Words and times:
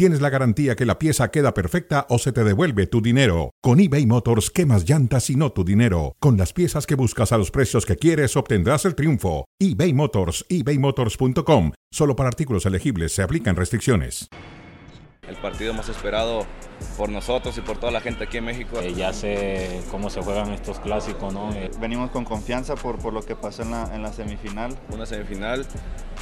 tienes 0.00 0.22
la 0.22 0.30
garantía 0.30 0.76
que 0.76 0.86
la 0.86 0.98
pieza 0.98 1.30
queda 1.30 1.52
perfecta 1.52 2.06
o 2.08 2.18
se 2.18 2.32
te 2.32 2.42
devuelve 2.42 2.86
tu 2.86 3.02
dinero. 3.02 3.50
Con 3.60 3.80
eBay 3.80 4.06
Motors, 4.06 4.50
quemas 4.50 4.88
llantas 4.88 5.28
y 5.28 5.36
no 5.36 5.52
tu 5.52 5.62
dinero. 5.62 6.16
Con 6.20 6.38
las 6.38 6.54
piezas 6.54 6.86
que 6.86 6.94
buscas 6.94 7.32
a 7.32 7.36
los 7.36 7.50
precios 7.50 7.84
que 7.84 7.96
quieres, 7.96 8.34
obtendrás 8.34 8.86
el 8.86 8.94
triunfo. 8.94 9.44
eBay 9.58 9.92
Motors, 9.92 10.46
ebaymotors.com. 10.48 11.72
Solo 11.92 12.16
para 12.16 12.30
artículos 12.30 12.64
elegibles 12.64 13.12
se 13.12 13.20
aplican 13.22 13.56
restricciones. 13.56 14.30
El 15.28 15.36
partido 15.36 15.74
más 15.74 15.90
esperado 15.90 16.46
por 16.96 17.10
nosotros 17.10 17.58
y 17.58 17.60
por 17.60 17.76
toda 17.76 17.92
la 17.92 18.00
gente 18.00 18.24
aquí 18.24 18.38
en 18.38 18.46
México. 18.46 18.80
Eh, 18.80 18.94
ya 18.94 19.12
sé 19.12 19.82
cómo 19.90 20.08
se 20.08 20.22
juegan 20.22 20.50
estos 20.52 20.80
clásicos, 20.80 21.30
¿no? 21.34 21.52
Eh, 21.52 21.70
Venimos 21.78 22.10
con 22.10 22.24
confianza 22.24 22.74
por, 22.74 22.98
por 22.98 23.12
lo 23.12 23.20
que 23.20 23.36
pasó 23.36 23.64
en 23.64 23.72
la, 23.72 23.94
en 23.94 24.02
la 24.02 24.14
semifinal. 24.14 24.74
Una 24.88 25.04
semifinal 25.04 25.66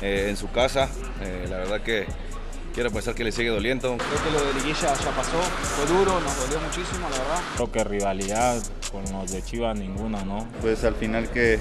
eh, 0.02 0.26
en 0.30 0.36
su 0.36 0.50
casa, 0.50 0.88
eh, 1.22 1.46
la 1.48 1.58
verdad 1.58 1.80
que 1.82 2.06
quiero 2.78 2.92
pensar 2.92 3.12
que 3.16 3.24
le 3.24 3.32
sigue 3.32 3.48
doliendo. 3.48 3.96
Creo 3.96 4.22
que 4.22 4.30
lo 4.30 4.44
de 4.44 4.54
liguilla 4.54 4.94
ya 4.94 5.10
pasó, 5.10 5.40
fue 5.40 5.84
duro, 5.86 6.20
nos 6.20 6.36
dolió 6.38 6.60
muchísimo, 6.60 7.08
la 7.10 7.18
verdad. 7.18 7.40
creo 7.56 7.72
que 7.72 7.82
rivalidad 7.82 8.62
con 8.92 9.02
los 9.12 9.32
de 9.32 9.42
Chivas 9.42 9.76
ninguna, 9.76 10.24
¿no? 10.24 10.46
Pues 10.60 10.84
al 10.84 10.94
final 10.94 11.28
que, 11.28 11.58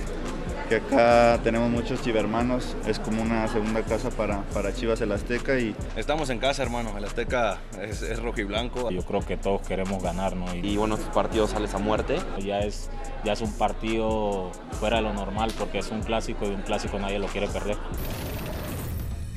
que 0.70 0.76
acá 0.76 1.40
tenemos 1.44 1.72
muchos 1.72 2.04
chivermanos, 2.04 2.76
es 2.86 3.00
como 3.00 3.24
una 3.24 3.48
segunda 3.48 3.82
casa 3.82 4.12
para, 4.12 4.44
para 4.54 4.76
Chivas 4.76 5.02
el 5.02 5.12
Azteca 5.12 5.58
y 5.58 5.76
Estamos 5.96 6.30
en 6.30 6.38
casa, 6.38 6.62
hermano. 6.62 6.96
El 6.96 7.06
Azteca 7.06 7.62
es, 7.82 8.04
es 8.04 8.22
rojo 8.22 8.40
y 8.42 8.44
blanco. 8.44 8.92
Yo 8.92 9.02
creo 9.02 9.22
que 9.22 9.38
todos 9.38 9.62
queremos 9.68 10.04
ganar, 10.04 10.36
¿no? 10.36 10.54
y 10.54 10.78
bueno, 10.78 10.98
estos 10.98 11.12
partidos 11.16 11.50
sales 11.50 11.74
a 11.74 11.80
muerte. 11.80 12.20
ya 12.46 12.60
es, 12.60 12.92
ya 13.26 13.34
es 13.34 13.42
un 13.42 13.54
partido 13.54 14.52
fuera 14.80 14.98
de 14.98 15.02
lo 15.02 15.14
normal 15.14 15.52
porque 15.58 15.80
es 15.80 15.90
un 15.90 16.04
clásico 16.04 16.46
y 16.46 16.50
un 16.50 16.62
clásico 16.62 17.00
nadie 17.00 17.18
lo 17.18 17.26
quiere 17.26 17.48
perder. 17.48 17.78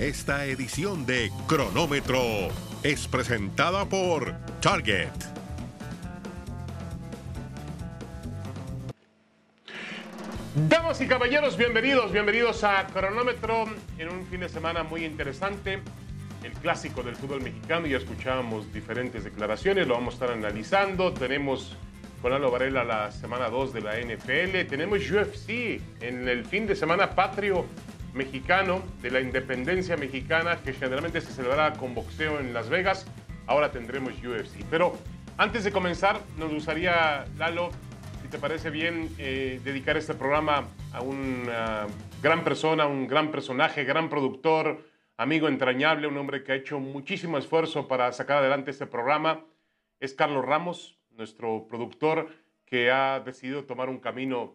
Esta 0.01 0.47
edición 0.47 1.05
de 1.05 1.31
Cronómetro 1.47 2.23
es 2.83 3.07
presentada 3.07 3.85
por 3.85 4.33
Target. 4.63 5.11
Damas 10.71 11.03
y 11.03 11.07
caballeros, 11.07 11.59
bienvenidos, 11.59 12.13
bienvenidos 12.13 12.65
a 12.65 12.87
Cronómetro 12.87 13.67
en 13.99 14.09
un 14.09 14.27
fin 14.29 14.41
de 14.41 14.49
semana 14.49 14.85
muy 14.85 15.05
interesante, 15.05 15.81
el 16.45 16.53
clásico 16.53 17.03
del 17.03 17.15
fútbol 17.15 17.43
mexicano. 17.43 17.87
Ya 17.87 17.99
escuchábamos 17.99 18.73
diferentes 18.73 19.25
declaraciones, 19.25 19.87
lo 19.87 19.93
vamos 19.97 20.15
a 20.15 20.17
estar 20.17 20.31
analizando. 20.31 21.13
Tenemos 21.13 21.77
con 22.23 22.31
Lalo 22.31 22.51
Varela 22.51 22.85
la 22.85 23.13
semana 23.13 23.51
2 23.51 23.75
de 23.75 23.81
la 23.83 23.99
NFL, 24.01 24.67
tenemos 24.67 24.99
UFC 25.11 25.79
en 26.01 26.27
el 26.27 26.47
fin 26.47 26.67
de 26.67 26.75
semana 26.75 27.11
patrio 27.11 27.67
mexicano 28.15 28.83
de 29.03 29.11
la 29.11 29.21
independencia 29.21 29.97
mexicana 29.97 30.59
que 30.63 30.73
generalmente 30.73 31.21
se 31.21 31.33
celebrará 31.33 31.73
con 31.75 31.95
boxeo 31.95 32.41
en 32.41 32.53
Las 32.53 32.69
Vegas. 32.69 33.07
Ahora 33.47 33.71
tendremos 33.71 34.15
UFC. 34.15 34.65
Pero 34.71 34.97
antes 35.37 35.65
de 35.65 35.73
comenzar, 35.73 36.21
nos 36.37 36.53
gustaría, 36.53 37.25
Lalo, 37.39 37.71
si 38.23 38.29
te 38.29 38.39
parece 38.39 38.71
bien, 38.71 39.09
eh, 39.19 39.61
dedicar 39.65 39.97
este 39.97 40.15
programa 40.15 40.69
a 40.93 41.01
una 41.03 41.87
gran 42.23 42.45
persona, 42.45 42.87
un 42.87 43.07
gran 43.07 43.31
personaje, 43.31 43.85
gran 43.85 44.09
productor, 44.09 44.85
amigo 45.17 45.49
entrañable, 45.49 46.07
un 46.07 46.17
hombre 46.17 46.43
que 46.43 46.53
ha 46.53 46.55
hecho 46.55 46.79
muchísimo 46.81 47.39
esfuerzo 47.39 47.89
para 47.89 48.13
sacar 48.13 48.39
adelante 48.39 48.71
este 48.71 48.87
programa. 48.87 49.45
Es 50.01 50.15
Carlos 50.15 50.45
Ramos, 50.45 50.99
nuestro 51.11 51.67
productor, 51.69 52.29
que 52.67 52.91
ha 52.91 53.21
decidido 53.21 53.65
tomar 53.65 53.89
un 53.89 53.99
camino 53.99 54.55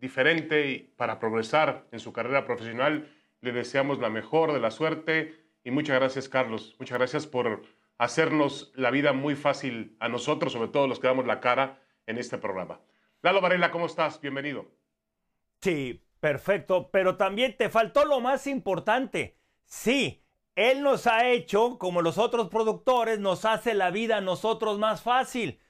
diferente 0.00 0.70
y 0.70 0.78
para 0.96 1.18
progresar 1.18 1.86
en 1.92 2.00
su 2.00 2.12
carrera 2.12 2.44
profesional. 2.44 3.08
Le 3.40 3.52
deseamos 3.52 3.98
la 3.98 4.10
mejor 4.10 4.52
de 4.52 4.60
la 4.60 4.70
suerte 4.70 5.34
y 5.64 5.70
muchas 5.70 5.96
gracias, 5.98 6.28
Carlos. 6.28 6.76
Muchas 6.78 6.98
gracias 6.98 7.26
por 7.26 7.62
hacernos 7.98 8.72
la 8.74 8.90
vida 8.90 9.12
muy 9.12 9.34
fácil 9.34 9.96
a 10.00 10.08
nosotros, 10.08 10.52
sobre 10.52 10.68
todo 10.68 10.86
los 10.86 11.00
que 11.00 11.06
damos 11.06 11.26
la 11.26 11.40
cara 11.40 11.82
en 12.06 12.18
este 12.18 12.38
programa. 12.38 12.80
Lalo 13.22 13.40
Varela, 13.40 13.70
¿cómo 13.70 13.86
estás? 13.86 14.20
Bienvenido. 14.20 14.66
Sí, 15.60 16.04
perfecto, 16.20 16.90
pero 16.90 17.16
también 17.16 17.56
te 17.56 17.68
faltó 17.68 18.04
lo 18.04 18.20
más 18.20 18.46
importante. 18.46 19.38
Sí, 19.64 20.22
él 20.54 20.82
nos 20.82 21.06
ha 21.06 21.28
hecho, 21.28 21.78
como 21.78 22.02
los 22.02 22.18
otros 22.18 22.48
productores, 22.48 23.18
nos 23.18 23.44
hace 23.44 23.74
la 23.74 23.90
vida 23.90 24.18
a 24.18 24.20
nosotros 24.20 24.78
más 24.78 25.02
fácil. 25.02 25.60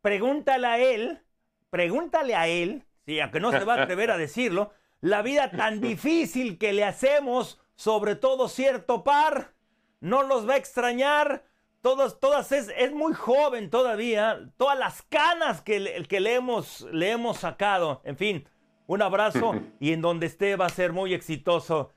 Pregúntale 0.00 0.66
a 0.66 0.78
él, 0.78 1.22
pregúntale 1.70 2.34
a 2.34 2.48
él, 2.48 2.84
sí, 3.06 3.20
aunque 3.20 3.40
no 3.40 3.50
se 3.52 3.64
va 3.64 3.74
a 3.74 3.82
atrever 3.82 4.10
a 4.10 4.18
decirlo, 4.18 4.72
la 5.00 5.22
vida 5.22 5.50
tan 5.50 5.80
difícil 5.80 6.58
que 6.58 6.72
le 6.72 6.84
hacemos, 6.84 7.60
sobre 7.74 8.14
todo 8.16 8.48
cierto 8.48 9.02
par, 9.04 9.54
no 10.00 10.22
los 10.22 10.48
va 10.48 10.54
a 10.54 10.58
extrañar. 10.58 11.44
Todas, 11.80 12.20
todas 12.20 12.52
es, 12.52 12.70
es 12.76 12.92
muy 12.92 13.14
joven 13.14 13.70
todavía, 13.70 14.38
todas 14.58 14.78
las 14.78 15.00
canas 15.02 15.62
que, 15.62 15.80
le- 15.80 16.02
que 16.04 16.20
le, 16.20 16.34
hemos, 16.34 16.82
le 16.92 17.10
hemos 17.10 17.38
sacado. 17.38 18.02
En 18.04 18.18
fin, 18.18 18.46
un 18.86 19.00
abrazo 19.00 19.54
y 19.80 19.92
en 19.94 20.02
donde 20.02 20.26
esté 20.26 20.56
va 20.56 20.66
a 20.66 20.70
ser 20.70 20.92
muy 20.92 21.14
exitoso 21.14 21.92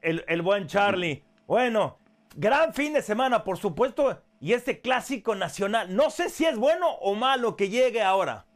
el, 0.00 0.24
el 0.28 0.40
buen 0.40 0.66
Charlie. 0.66 1.24
Bueno, 1.46 1.98
gran 2.36 2.72
fin 2.72 2.94
de 2.94 3.02
semana, 3.02 3.44
por 3.44 3.58
supuesto, 3.58 4.22
y 4.40 4.54
este 4.54 4.80
clásico 4.80 5.34
nacional. 5.34 5.94
No 5.94 6.08
sé 6.08 6.30
si 6.30 6.46
es 6.46 6.56
bueno 6.56 6.88
o 7.00 7.14
malo 7.14 7.54
que 7.56 7.68
llegue 7.68 8.00
ahora. 8.02 8.46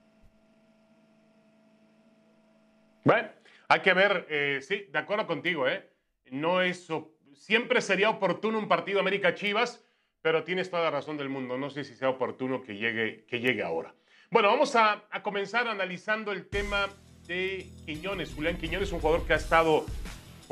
Bueno, 3.05 3.29
hay 3.69 3.81
que 3.81 3.95
ver, 3.95 4.27
eh, 4.29 4.61
sí, 4.63 4.87
de 4.91 4.99
acuerdo 4.99 5.27
contigo, 5.27 5.69
¿eh? 5.69 5.89
No 6.31 6.63
es, 6.63 6.89
siempre 7.35 7.81
sería 7.81 8.11
oportuno 8.11 8.59
un 8.59 8.69
partido 8.69 9.01
América 9.01 9.35
Chivas, 9.35 9.85
pero 10.23 10.45
tienes 10.45 10.71
toda 10.71 10.85
la 10.85 10.91
razón 10.91 11.17
del 11.17 11.29
mundo. 11.29 11.59
No 11.59 11.71
sé 11.71 11.85
si 11.85 11.95
sea 11.95 12.09
oportuno 12.09 12.63
que 12.63 12.77
llegue, 12.77 13.25
que 13.27 13.41
llegue 13.41 13.63
ahora. 13.63 13.95
Bueno, 14.31 14.49
vamos 14.49 14.77
a, 14.77 15.05
a 15.11 15.23
comenzar 15.23 15.69
analizando 15.69 16.33
el 16.33 16.49
tema 16.49 16.89
de 17.27 17.67
Quiñones. 17.85 18.33
Julián 18.35 18.57
Quiñones, 18.57 18.93
un 18.93 19.01
jugador 19.01 19.27
que 19.27 19.35
ha 19.35 19.37
estado 19.37 19.85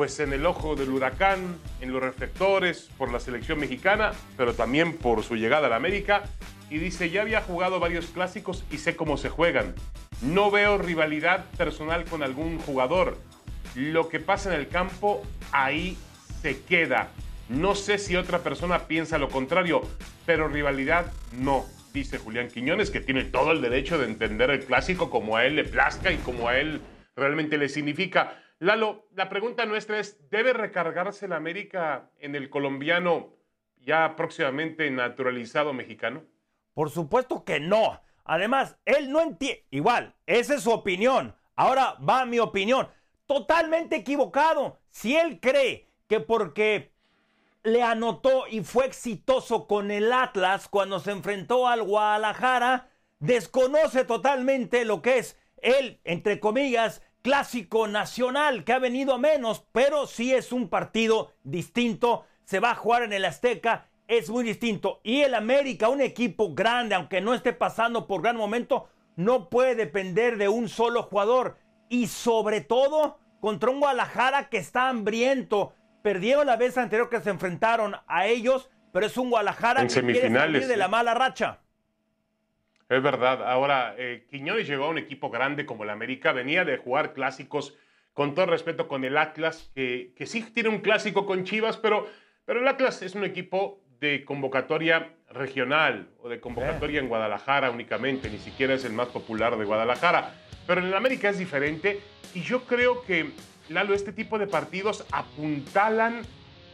pues 0.01 0.19
en 0.19 0.33
el 0.33 0.47
ojo 0.47 0.77
del 0.77 0.89
huracán, 0.89 1.59
en 1.83 1.93
los 1.93 2.03
reflectores 2.03 2.89
por 2.97 3.13
la 3.13 3.21
selección 3.21 3.61
mexicana, 3.61 4.13
pero 4.35 4.55
también 4.55 4.97
por 4.97 5.23
su 5.23 5.37
llegada 5.37 5.67
a 5.67 5.69
la 5.69 5.77
América. 5.77 6.23
Y 6.71 6.79
dice, 6.79 7.11
ya 7.11 7.21
había 7.21 7.43
jugado 7.43 7.81
varios 7.81 8.07
clásicos 8.07 8.65
y 8.71 8.79
sé 8.79 8.97
cómo 8.97 9.19
se 9.19 9.29
juegan. 9.29 9.75
No 10.23 10.51
veo 10.51 10.79
rivalidad 10.79 11.45
personal 11.59 12.07
con 12.07 12.23
algún 12.23 12.59
jugador. 12.61 13.19
Lo 13.75 14.09
que 14.09 14.21
pasa 14.21 14.55
en 14.55 14.59
el 14.59 14.69
campo, 14.69 15.23
ahí 15.53 15.99
se 16.41 16.63
queda. 16.63 17.11
No 17.51 17.75
sé 17.75 17.99
si 17.99 18.17
otra 18.17 18.39
persona 18.39 18.87
piensa 18.87 19.19
lo 19.19 19.29
contrario, 19.29 19.83
pero 20.25 20.49
rivalidad 20.49 21.13
no, 21.33 21.67
dice 21.93 22.17
Julián 22.17 22.49
Quiñones, 22.49 22.91
que 22.91 23.01
tiene 23.01 23.25
todo 23.25 23.53
el 23.53 23.61
derecho 23.61 23.99
de 23.99 24.07
entender 24.07 24.49
el 24.49 24.65
clásico 24.65 25.11
como 25.11 25.37
a 25.37 25.45
él 25.45 25.57
le 25.57 25.65
plazca 25.65 26.11
y 26.11 26.17
como 26.17 26.49
a 26.49 26.57
él 26.57 26.81
realmente 27.17 27.59
le 27.59 27.69
significa. 27.69 28.39
Lalo, 28.61 29.09
la 29.15 29.31
pregunta 29.31 29.65
nuestra 29.65 29.99
es, 29.99 30.29
¿debe 30.29 30.53
recargarse 30.53 31.27
la 31.27 31.37
América 31.37 32.11
en 32.19 32.35
el 32.35 32.51
colombiano 32.51 33.35
ya 33.79 34.17
próximamente 34.17 34.91
naturalizado 34.91 35.73
mexicano? 35.73 36.25
Por 36.75 36.91
supuesto 36.91 37.43
que 37.43 37.59
no. 37.59 38.03
Además, 38.23 38.77
él 38.85 39.11
no 39.11 39.23
entiende. 39.23 39.65
Igual, 39.71 40.15
esa 40.27 40.57
es 40.57 40.63
su 40.63 40.73
opinión. 40.73 41.35
Ahora 41.57 41.97
va 42.07 42.27
mi 42.27 42.39
opinión. 42.39 42.89
Totalmente 43.25 43.97
equivocado. 43.97 44.79
Si 44.91 45.17
él 45.17 45.41
cree 45.41 45.89
que 46.07 46.21
porque 46.21 46.93
le 47.63 47.83
anotó 47.83 48.47
y 48.47 48.61
fue 48.61 48.85
exitoso 48.85 49.67
con 49.67 49.91
el 49.91 50.13
Atlas 50.13 50.69
cuando 50.69 51.01
se 51.01 51.13
enfrentó 51.13 51.67
al 51.67 51.83
Guadalajara, 51.83 52.91
desconoce 53.21 54.05
totalmente 54.05 54.85
lo 54.85 55.01
que 55.01 55.17
es 55.17 55.39
el, 55.63 55.99
entre 56.05 56.41
comillas, 56.41 57.03
clásico 57.23 57.87
nacional, 57.89 58.65
que 58.65 58.73
ha 58.73 58.79
venido 58.79 59.15
a 59.15 59.19
menos, 59.19 59.65
pero 59.73 60.07
sí 60.07 60.33
es 60.33 60.53
un 60.53 60.69
partido 60.69 61.33
distinto. 61.45 62.25
Se 62.45 62.61
va 62.61 62.73
a 62.73 62.77
jugar 62.77 63.03
en 63.03 63.13
el 63.13 63.25
Azteca, 63.25 63.87
es 64.09 64.29
muy 64.29 64.43
distinto. 64.45 65.01
Y 65.05 65.21
el 65.21 65.35
América, 65.35 65.89
un 65.89 66.01
equipo 66.01 66.55
grande, 66.55 66.95
aunque 66.95 67.21
no 67.21 67.35
esté 67.35 67.53
pasando 67.53 68.07
por 68.07 68.23
gran 68.23 68.37
momento, 68.37 68.89
no 69.17 69.49
puede 69.49 69.75
depender 69.75 70.37
de 70.37 70.49
un 70.49 70.69
solo 70.69 71.05
jugador. 71.05 71.59
Y 71.89 72.09
sobre 72.09 72.61
todo 72.61 73.19
contra 73.41 73.71
un 73.71 73.81
Guadalajara 73.81 74.49
que 74.49 74.59
está 74.59 74.89
hambriento. 74.89 75.75
Perdieron 76.03 76.47
la 76.47 76.57
vez 76.57 76.79
anterior 76.79 77.09
que 77.09 77.21
se 77.21 77.31
enfrentaron 77.31 77.95
a 78.07 78.27
ellos, 78.27 78.71
pero 78.93 79.07
es 79.07 79.17
un 79.17 79.31
Guadalajara 79.31 79.83
En 79.83 79.89
que 79.89 80.03
quiere 80.03 80.33
salir 80.33 80.67
de 80.67 80.77
la 80.77 80.87
sí. 80.87 80.91
mala 80.91 81.15
racha. 81.15 81.61
Es 82.91 83.01
verdad. 83.01 83.49
Ahora, 83.49 83.95
eh, 83.97 84.27
Quiñones 84.29 84.67
llegó 84.67 84.87
a 84.87 84.89
un 84.89 84.99
equipo 84.99 85.31
grande 85.31 85.65
como 85.65 85.85
el 85.85 85.91
América, 85.91 86.33
venía 86.33 86.65
de 86.65 86.77
jugar 86.77 87.13
clásicos 87.13 87.79
con 88.15 88.35
todo 88.35 88.47
respeto 88.47 88.89
con 88.89 89.05
el 89.05 89.17
Atlas, 89.17 89.71
que, 89.77 90.13
sí 90.27 90.43
tiene 90.53 90.71
un 90.71 90.81
clásico 90.81 91.25
con 91.25 91.45
Chivas, 91.45 91.77
pero, 91.77 92.09
pero 92.45 92.59
el 92.59 92.67
Atlas 92.67 93.01
es 93.03 93.15
un 93.15 93.23
equipo 93.23 93.81
de 94.01 94.25
convocatoria 94.25 95.15
regional 95.31 96.09
o 96.19 96.29
de 96.29 96.41
convocatoria 96.41 96.99
en 96.99 97.09
Guadalajara 97.09 97.71
únicamente, 97.71 98.29
ni 98.29 98.39
siquiera 98.39 98.75
es 98.75 98.85
el 98.85 98.93
más 98.93 99.07
popular 99.07 99.57
de 99.57 99.65
Guadalajara. 99.65 100.35
Pero 100.67 100.81
en 100.81 100.89
el 100.89 100.95
América 100.95 101.29
es 101.29 101.39
diferente 101.39 102.01
y 102.35 102.41
yo 102.41 102.65
creo 102.65 103.05
que, 103.05 103.31
Lalo, 103.69 103.95
este 103.95 104.13
tipo 104.13 104.37
de 104.37 104.49
partidos 104.49 105.07
apuntalan 105.13 106.23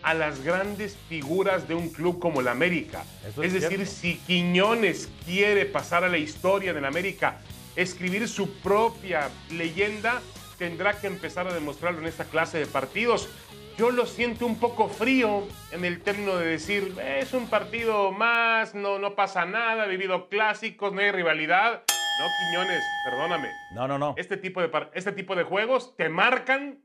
a 0.06 0.14
las 0.14 0.44
grandes 0.44 0.96
figuras 1.08 1.66
de 1.66 1.74
un 1.74 1.88
club 1.90 2.20
como 2.20 2.40
el 2.40 2.46
América. 2.46 3.02
Eso 3.26 3.42
es 3.42 3.52
es 3.52 3.60
decir, 3.62 3.84
si 3.88 4.18
Quiñones 4.18 5.08
quiere 5.24 5.66
pasar 5.66 6.04
a 6.04 6.08
la 6.08 6.16
historia 6.16 6.72
del 6.72 6.84
América, 6.84 7.40
escribir 7.74 8.28
su 8.28 8.48
propia 8.60 9.28
leyenda, 9.50 10.22
tendrá 10.58 11.00
que 11.00 11.08
empezar 11.08 11.48
a 11.48 11.52
demostrarlo 11.52 11.98
en 11.98 12.06
esta 12.06 12.24
clase 12.24 12.56
de 12.58 12.66
partidos. 12.66 13.28
Yo 13.76 13.90
lo 13.90 14.06
siento 14.06 14.46
un 14.46 14.60
poco 14.60 14.88
frío 14.88 15.42
en 15.72 15.84
el 15.84 16.00
término 16.00 16.36
de 16.36 16.46
decir, 16.46 16.94
"Eh, 17.00 17.18
es 17.22 17.32
un 17.32 17.48
partido 17.48 18.12
más, 18.12 18.76
no, 18.76 19.00
no 19.00 19.16
pasa 19.16 19.44
nada, 19.44 19.86
he 19.86 19.88
vivido 19.88 20.28
clásicos, 20.28 20.92
no 20.92 21.00
hay 21.00 21.10
rivalidad. 21.10 21.82
No, 22.20 22.26
Quiñones, 22.38 22.80
perdóname. 23.10 23.48
No, 23.74 23.88
no, 23.88 23.98
no. 23.98 24.14
Este 24.16 24.36
tipo 24.36 24.62
de, 24.62 24.70
este 24.94 25.10
tipo 25.10 25.34
de 25.34 25.42
juegos 25.42 25.96
te 25.96 26.08
marcan 26.08 26.78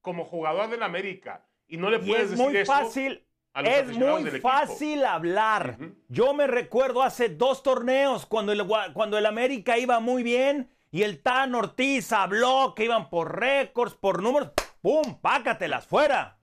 como 0.00 0.24
jugador 0.24 0.70
del 0.70 0.82
América. 0.82 1.44
Y 1.72 1.78
no 1.78 1.88
le 1.88 1.96
Y 1.96 2.00
puedes 2.00 2.24
es 2.24 2.30
decir 2.32 2.44
muy 2.44 2.64
fácil, 2.66 3.26
es 3.64 3.96
muy 3.96 4.30
fácil 4.42 5.06
hablar. 5.06 5.78
Yo 6.08 6.34
me 6.34 6.46
recuerdo 6.46 7.02
hace 7.02 7.30
dos 7.30 7.62
torneos 7.62 8.26
cuando 8.26 8.52
el, 8.52 8.62
cuando 8.92 9.16
el 9.16 9.24
América 9.24 9.78
iba 9.78 9.98
muy 9.98 10.22
bien 10.22 10.68
y 10.90 11.02
el 11.02 11.22
Tan 11.22 11.54
Ortiz 11.54 12.12
habló 12.12 12.74
que 12.76 12.84
iban 12.84 13.08
por 13.08 13.40
récords, 13.40 13.94
por 13.94 14.22
números. 14.22 14.50
¡Pum! 14.82 15.18
¡Pácatelas 15.22 15.86
fuera! 15.86 16.38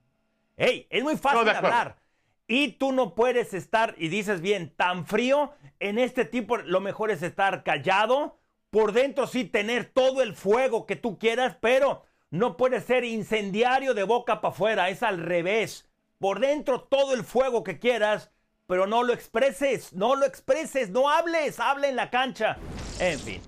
¡Ey! 0.56 0.88
Es 0.90 1.04
muy 1.04 1.16
fácil 1.16 1.44
No, 1.44 1.50
hablar. 1.52 2.00
Y 2.48 2.72
tú 2.72 2.90
no 2.90 3.14
puedes 3.14 3.54
estar, 3.54 3.94
y 3.98 4.08
dices 4.08 4.40
bien, 4.40 4.74
tan 4.74 5.06
frío. 5.06 5.52
En 5.78 6.00
este 6.00 6.24
tipo, 6.24 6.56
lo 6.56 6.80
mejor 6.80 7.12
es 7.12 7.22
estar 7.22 7.62
callado. 7.62 8.40
Por 8.70 8.90
dentro 8.90 9.28
sí 9.28 9.44
tener 9.44 9.84
todo 9.84 10.22
el 10.22 10.34
fuego 10.34 10.86
que 10.86 10.96
tú 10.96 11.20
quieras, 11.20 11.56
pero 11.60 12.02
no 12.30 12.56
puedes 12.56 12.84
ser 12.84 13.04
incendiario 13.04 13.94
de 13.94 14.04
boca 14.04 14.40
para 14.40 14.52
afuera. 14.52 14.88
Es 14.88 15.02
al 15.02 15.18
revés. 15.18 15.88
Por 16.18 16.40
dentro 16.40 16.82
todo 16.82 17.14
el 17.14 17.24
fuego 17.24 17.64
que 17.64 17.78
quieras, 17.78 18.30
pero 18.66 18.86
no 18.86 19.02
lo 19.02 19.12
expreses, 19.12 19.92
no 19.92 20.14
lo 20.16 20.26
expreses, 20.26 20.90
no 20.90 21.08
hables, 21.10 21.58
habla 21.58 21.88
en 21.88 21.96
la 21.96 22.10
cancha. 22.10 22.58
En 23.00 23.18
fin. 23.18 23.40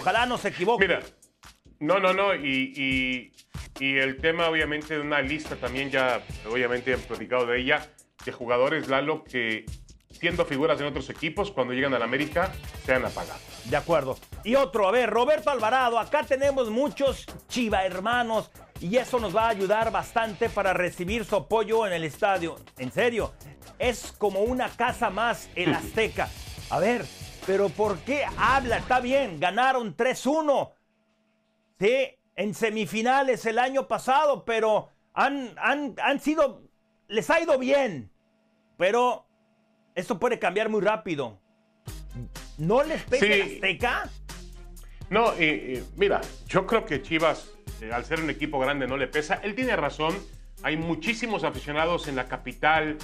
Ojalá 0.00 0.26
no 0.26 0.38
se 0.38 0.48
equivoque. 0.48 0.88
Mira, 0.88 1.00
no, 1.78 2.00
no, 2.00 2.12
no, 2.12 2.34
y, 2.34 2.72
y- 2.74 3.32
y 3.78 3.98
el 3.98 4.16
tema 4.16 4.48
obviamente 4.48 4.94
de 4.94 5.00
una 5.00 5.20
lista 5.20 5.54
también 5.56 5.90
ya, 5.90 6.22
obviamente 6.50 6.94
han 6.94 7.00
platicado 7.00 7.46
de 7.46 7.60
ella, 7.60 7.86
de 8.24 8.32
jugadores, 8.32 8.88
Lalo, 8.88 9.22
que 9.22 9.66
siendo 10.18 10.44
figuras 10.44 10.80
en 10.80 10.86
otros 10.86 11.08
equipos, 11.10 11.50
cuando 11.50 11.72
llegan 11.72 11.94
a 11.94 11.98
la 11.98 12.04
América, 12.04 12.52
se 12.84 12.94
han 12.94 13.04
apagado. 13.04 13.38
De 13.64 13.76
acuerdo. 13.76 14.16
Y 14.44 14.54
otro, 14.54 14.88
a 14.88 14.90
ver, 14.90 15.10
Roberto 15.10 15.50
Alvarado, 15.50 15.98
acá 15.98 16.22
tenemos 16.22 16.70
muchos 16.70 17.26
chiva 17.48 17.84
hermanos 17.84 18.50
y 18.80 18.96
eso 18.96 19.18
nos 19.18 19.34
va 19.34 19.46
a 19.46 19.48
ayudar 19.48 19.90
bastante 19.90 20.48
para 20.48 20.72
recibir 20.72 21.24
su 21.24 21.36
apoyo 21.36 21.86
en 21.86 21.92
el 21.92 22.04
estadio. 22.04 22.56
En 22.78 22.92
serio, 22.92 23.32
es 23.78 24.12
como 24.12 24.40
una 24.40 24.68
casa 24.68 25.10
más 25.10 25.48
el 25.54 25.74
Azteca. 25.74 26.28
A 26.70 26.78
ver, 26.78 27.04
pero 27.46 27.68
¿por 27.68 27.98
qué 28.00 28.24
habla? 28.38 28.78
Está 28.78 29.00
bien, 29.00 29.38
ganaron 29.40 29.96
3-1. 29.96 30.72
Sí, 31.78 32.08
en 32.34 32.54
semifinales 32.54 33.46
el 33.46 33.58
año 33.58 33.86
pasado, 33.86 34.44
pero 34.44 34.88
han, 35.14 35.54
han, 35.58 35.94
han 36.02 36.20
sido, 36.20 36.62
les 37.08 37.28
ha 37.30 37.40
ido 37.40 37.58
bien. 37.58 38.10
Pero 38.76 39.25
esto 39.96 40.20
puede 40.20 40.38
cambiar 40.38 40.68
muy 40.68 40.80
rápido. 40.82 41.40
¿No 42.58 42.84
les 42.84 43.02
pesa 43.02 43.26
Sí. 43.26 43.40
Azteca? 43.40 44.08
No, 45.10 45.32
mira, 45.96 46.20
yo 46.48 46.66
creo 46.66 46.84
que 46.84 47.02
Chivas, 47.02 47.50
eh, 47.80 47.90
al 47.92 48.04
ser 48.04 48.20
un 48.20 48.30
equipo 48.30 48.58
grande, 48.58 48.86
no 48.86 48.96
le 48.96 49.06
pesa. 49.08 49.34
Él 49.42 49.54
tiene 49.54 49.74
razón. 49.76 50.14
Hay 50.62 50.76
muchísimos 50.76 51.44
aficionados 51.44 52.08
en 52.08 52.16
la 52.16 52.26
capital 52.26 52.96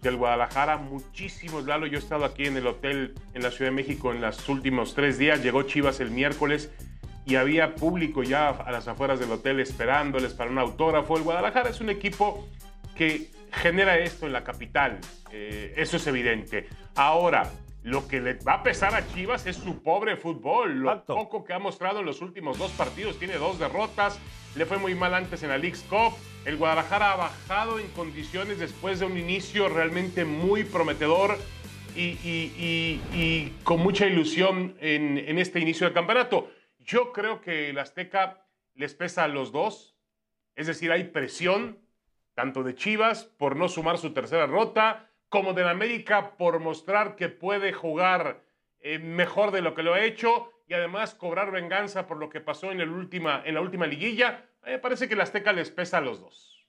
del 0.00 0.16
Guadalajara, 0.16 0.78
muchísimos. 0.78 1.64
Lalo, 1.66 1.86
yo 1.86 1.98
he 1.98 2.00
estado 2.00 2.24
aquí 2.24 2.46
en 2.46 2.56
el 2.56 2.66
hotel 2.66 3.14
en 3.34 3.42
la 3.42 3.50
Ciudad 3.50 3.70
de 3.70 3.76
México 3.76 4.12
en 4.12 4.20
los 4.20 4.48
últimos 4.48 4.94
tres 4.94 5.18
días. 5.18 5.42
Llegó 5.42 5.62
Chivas 5.64 6.00
el 6.00 6.10
miércoles 6.10 6.70
y 7.26 7.34
había 7.36 7.74
público 7.74 8.22
ya 8.22 8.48
a 8.48 8.72
las 8.72 8.88
afueras 8.88 9.20
del 9.20 9.30
hotel 9.30 9.60
esperándoles 9.60 10.32
para 10.32 10.50
un 10.50 10.58
autógrafo. 10.58 11.16
El 11.16 11.24
Guadalajara 11.24 11.68
es 11.70 11.80
un 11.80 11.90
equipo 11.90 12.48
que 12.94 13.30
genera 13.52 13.98
esto 13.98 14.26
en 14.26 14.32
la 14.32 14.44
capital. 14.44 14.98
Eh, 15.32 15.74
eso 15.76 15.96
es 15.96 16.06
evidente. 16.06 16.68
Ahora, 16.94 17.50
lo 17.82 18.06
que 18.06 18.20
le 18.20 18.34
va 18.34 18.54
a 18.54 18.62
pesar 18.62 18.94
a 18.94 19.06
Chivas 19.08 19.46
es 19.46 19.56
su 19.56 19.82
pobre 19.82 20.16
fútbol. 20.16 20.80
Lo 20.80 20.90
Exacto. 20.90 21.14
poco 21.14 21.44
que 21.44 21.52
ha 21.54 21.58
mostrado 21.58 22.00
en 22.00 22.06
los 22.06 22.20
últimos 22.20 22.58
dos 22.58 22.70
partidos. 22.72 23.18
Tiene 23.18 23.34
dos 23.36 23.58
derrotas. 23.58 24.18
Le 24.56 24.66
fue 24.66 24.78
muy 24.78 24.94
mal 24.94 25.14
antes 25.14 25.42
en 25.42 25.48
la 25.50 25.58
League's 25.58 25.82
Cup. 25.88 26.12
El 26.44 26.56
Guadalajara 26.56 27.12
ha 27.12 27.16
bajado 27.16 27.78
en 27.78 27.86
condiciones 27.88 28.58
después 28.58 28.98
de 29.00 29.06
un 29.06 29.16
inicio 29.16 29.68
realmente 29.68 30.24
muy 30.24 30.64
prometedor 30.64 31.38
y, 31.96 32.00
y- 32.24 32.54
y- 32.58 33.16
y 33.18 33.52
con 33.64 33.80
mucha 33.80 34.06
ilusión 34.06 34.76
en, 34.80 35.18
en 35.18 35.38
este 35.38 35.60
inicio 35.60 35.86
del 35.86 35.94
campeonato. 35.94 36.50
Yo 36.78 37.12
creo 37.12 37.40
que 37.40 37.70
el 37.70 37.78
Azteca 37.78 38.44
les 38.74 38.94
pesa 38.94 39.24
a 39.24 39.28
los 39.28 39.52
dos. 39.52 39.96
Es 40.56 40.66
decir, 40.66 40.90
hay 40.92 41.04
presión 41.04 41.78
tanto 42.40 42.62
de 42.62 42.74
Chivas 42.74 43.24
por 43.36 43.54
no 43.54 43.68
sumar 43.68 43.98
su 43.98 44.14
tercera 44.14 44.46
rota, 44.46 45.10
como 45.28 45.52
del 45.52 45.68
América 45.68 46.38
por 46.38 46.58
mostrar 46.58 47.14
que 47.14 47.28
puede 47.28 47.74
jugar 47.74 48.40
eh, 48.78 48.98
mejor 48.98 49.50
de 49.50 49.60
lo 49.60 49.74
que 49.74 49.82
lo 49.82 49.92
ha 49.92 50.00
hecho 50.00 50.50
y 50.66 50.72
además 50.72 51.14
cobrar 51.14 51.50
venganza 51.50 52.06
por 52.06 52.16
lo 52.16 52.30
que 52.30 52.40
pasó 52.40 52.72
en, 52.72 52.80
el 52.80 52.88
última, 52.88 53.42
en 53.44 53.56
la 53.56 53.60
última 53.60 53.86
liguilla. 53.86 54.46
Me 54.62 54.78
parece 54.78 55.06
que 55.06 55.12
el 55.12 55.20
Azteca 55.20 55.52
les 55.52 55.70
pesa 55.70 55.98
a 55.98 56.00
los 56.00 56.18
dos. 56.18 56.66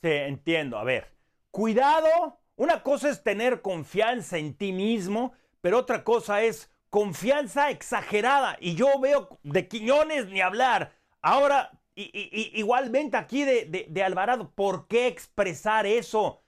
Sí, 0.00 0.08
entiendo. 0.08 0.78
A 0.78 0.84
ver, 0.84 1.12
cuidado. 1.50 2.40
Una 2.56 2.82
cosa 2.82 3.10
es 3.10 3.22
tener 3.22 3.60
confianza 3.60 4.38
en 4.38 4.56
ti 4.56 4.72
mismo, 4.72 5.34
pero 5.60 5.76
otra 5.76 6.04
cosa 6.04 6.42
es 6.42 6.72
confianza 6.88 7.68
exagerada. 7.68 8.56
Y 8.60 8.76
yo 8.76 8.98
veo 8.98 9.38
de 9.42 9.68
Quiñones 9.68 10.28
ni 10.28 10.40
hablar. 10.40 10.94
Ahora, 11.20 11.81
y, 11.94 12.10
y- 12.12 12.58
igualmente 12.58 13.16
aquí 13.16 13.44
de, 13.44 13.64
de- 13.66 13.86
de 13.88 14.02
Alvarado, 14.02 14.50
¿por 14.54 14.86
qué 14.88 15.06
expresar 15.06 15.86
eso? 15.86 16.38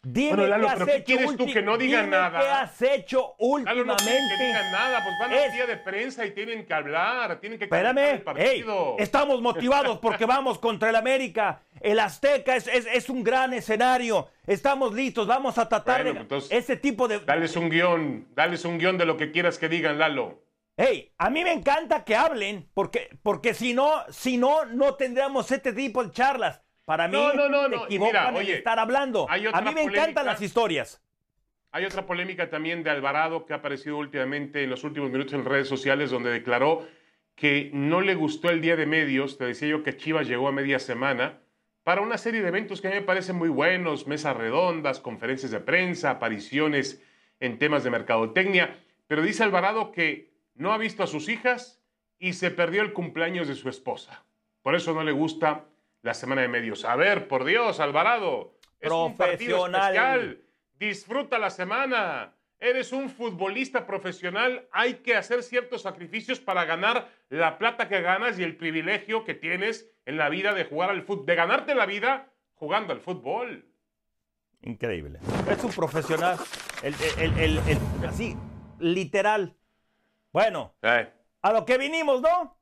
Dime 0.00 0.28
Bueno, 0.36 0.46
Lalo, 0.46 0.66
qué 0.66 0.70
has 0.70 0.78
pero 0.78 0.86
¿qué 0.86 0.96
hecho 0.98 1.04
quieres 1.06 1.36
tú? 1.36 1.46
Que 1.52 1.60
no 1.60 1.76
diga 1.76 2.02
nada. 2.06 2.38
¿Qué 2.40 2.46
has 2.46 2.82
hecho 2.82 3.34
Lalo, 3.40 3.84
no 3.84 3.94
últimamente? 3.94 4.34
que 4.38 4.46
digan 4.46 4.70
nada, 4.72 5.02
pues 5.04 5.14
van 5.20 5.32
Es- 5.32 5.44
al 5.46 5.52
día 5.52 5.66
de 5.66 5.76
prensa 5.76 6.24
y 6.24 6.30
tienen 6.30 6.64
que 6.64 6.72
hablar, 6.72 7.40
tienen 7.40 7.58
que 7.58 7.64
el 7.64 7.68
Espérame, 7.72 7.98
hey, 7.98 8.22
partido. 8.24 8.94
estamos 8.98 9.42
motivados 9.42 9.98
porque 9.98 10.24
vamos 10.26 10.58
contra 10.60 10.90
el 10.90 10.96
América. 10.96 11.62
El 11.80 11.98
Azteca 11.98 12.54
es, 12.54 12.68
es- 12.68 12.86
es 12.86 13.10
un 13.10 13.24
gran 13.24 13.52
escenario. 13.52 14.28
Estamos 14.46 14.94
listos, 14.94 15.26
vamos 15.26 15.58
a 15.58 15.68
tratar 15.68 16.02
Bueno, 16.04 16.14
de 16.14 16.20
entonces, 16.22 16.52
ese 16.52 16.76
tipo 16.76 17.08
de... 17.08 17.18
Dales 17.18 17.56
un 17.56 17.68
guion, 17.68 18.28
dales 18.36 18.64
un 18.64 18.78
guion 18.78 18.98
de 18.98 19.04
lo 19.04 19.16
que 19.16 19.32
quieras 19.32 19.58
que 19.58 19.68
digan, 19.68 19.98
Lalo. 19.98 20.40
Hey, 20.80 21.12
a 21.18 21.28
mí 21.28 21.42
me 21.42 21.52
encanta 21.52 22.04
que 22.04 22.14
hablen 22.14 22.70
porque, 22.72 23.08
porque 23.24 23.52
si 23.52 23.74
no, 23.74 24.04
si 24.10 24.36
no, 24.36 24.64
no 24.64 24.94
tendríamos 24.94 25.50
este 25.50 25.72
tipo 25.72 26.04
de 26.04 26.12
charlas. 26.12 26.62
Para 26.84 27.08
mí, 27.08 27.14
No, 27.14 27.34
no, 27.34 27.48
no, 27.48 27.68
no, 27.68 27.84
equivocan 27.86 28.12
mira, 28.12 28.28
en 28.28 28.36
oye, 28.36 28.56
estar 28.58 28.78
hablando. 28.78 29.26
A 29.28 29.60
mí 29.60 29.74
me 29.74 29.82
encantan 29.82 30.24
las 30.24 30.40
historias. 30.40 31.02
Hay 31.72 31.84
otra 31.84 32.06
polémica 32.06 32.48
también 32.48 32.84
de 32.84 32.90
Alvarado 32.90 33.44
que 33.44 33.54
ha 33.54 33.56
aparecido 33.56 33.96
últimamente 33.98 34.62
en 34.62 34.70
los 34.70 34.84
últimos 34.84 35.10
minutos 35.10 35.34
en 35.34 35.44
redes 35.44 35.66
sociales 35.66 36.12
donde 36.12 36.30
declaró 36.30 36.86
que 37.34 37.70
no 37.74 38.00
le 38.00 38.14
gustó 38.14 38.48
el 38.48 38.60
día 38.60 38.76
de 38.76 38.86
medios. 38.86 39.36
Te 39.36 39.46
decía 39.46 39.66
yo 39.66 39.82
que 39.82 39.96
Chivas 39.96 40.28
llegó 40.28 40.46
a 40.46 40.52
media 40.52 40.78
semana 40.78 41.40
para 41.82 42.02
una 42.02 42.18
serie 42.18 42.40
de 42.40 42.48
eventos 42.48 42.80
que 42.80 42.86
a 42.86 42.90
mí 42.90 42.98
me 42.98 43.02
parecen 43.02 43.34
muy 43.34 43.48
buenos, 43.48 44.06
mesas 44.06 44.36
redondas, 44.36 45.00
conferencias 45.00 45.50
de 45.50 45.58
prensa, 45.58 46.10
apariciones 46.10 47.02
en 47.40 47.58
temas 47.58 47.82
de 47.82 47.90
mercadotecnia. 47.90 48.78
Pero 49.08 49.22
dice 49.22 49.42
Alvarado 49.42 49.90
que 49.90 50.27
no 50.58 50.72
ha 50.72 50.78
visto 50.78 51.02
a 51.02 51.06
sus 51.06 51.28
hijas 51.28 51.80
y 52.18 52.34
se 52.34 52.50
perdió 52.50 52.82
el 52.82 52.92
cumpleaños 52.92 53.48
de 53.48 53.54
su 53.54 53.68
esposa. 53.68 54.24
Por 54.62 54.74
eso 54.74 54.92
no 54.92 55.02
le 55.04 55.12
gusta 55.12 55.64
la 56.02 56.14
semana 56.14 56.42
de 56.42 56.48
medios. 56.48 56.84
A 56.84 56.96
ver, 56.96 57.28
por 57.28 57.44
Dios, 57.44 57.80
Alvarado. 57.80 58.54
Es 58.80 58.90
un 58.90 59.16
partido 59.16 59.66
especial. 59.66 60.42
Disfruta 60.78 61.38
la 61.38 61.50
semana. 61.50 62.34
Eres 62.60 62.92
un 62.92 63.08
futbolista 63.08 63.86
profesional. 63.86 64.68
Hay 64.72 64.94
que 64.94 65.14
hacer 65.16 65.42
ciertos 65.44 65.82
sacrificios 65.82 66.40
para 66.40 66.64
ganar 66.64 67.08
la 67.28 67.56
plata 67.58 67.88
que 67.88 68.00
ganas 68.02 68.38
y 68.38 68.42
el 68.42 68.56
privilegio 68.56 69.24
que 69.24 69.34
tienes 69.34 69.90
en 70.06 70.16
la 70.16 70.28
vida 70.28 70.54
de 70.54 70.64
jugar 70.64 70.90
al 70.90 71.02
fútbol, 71.02 71.26
de 71.26 71.34
ganarte 71.36 71.74
la 71.74 71.86
vida 71.86 72.32
jugando 72.54 72.92
al 72.92 73.00
fútbol. 73.00 73.64
Increíble. 74.62 75.20
Es 75.48 75.62
un 75.62 75.70
profesional. 75.70 76.36
El- 76.82 76.94
el- 77.18 77.58
el- 77.68 77.78
así, 78.08 78.36
literal. 78.80 79.54
Bueno, 80.38 80.72
Eh, 80.82 81.12
a 81.42 81.52
lo 81.52 81.64
que 81.64 81.76
vinimos, 81.76 82.22
¿no? 82.22 82.56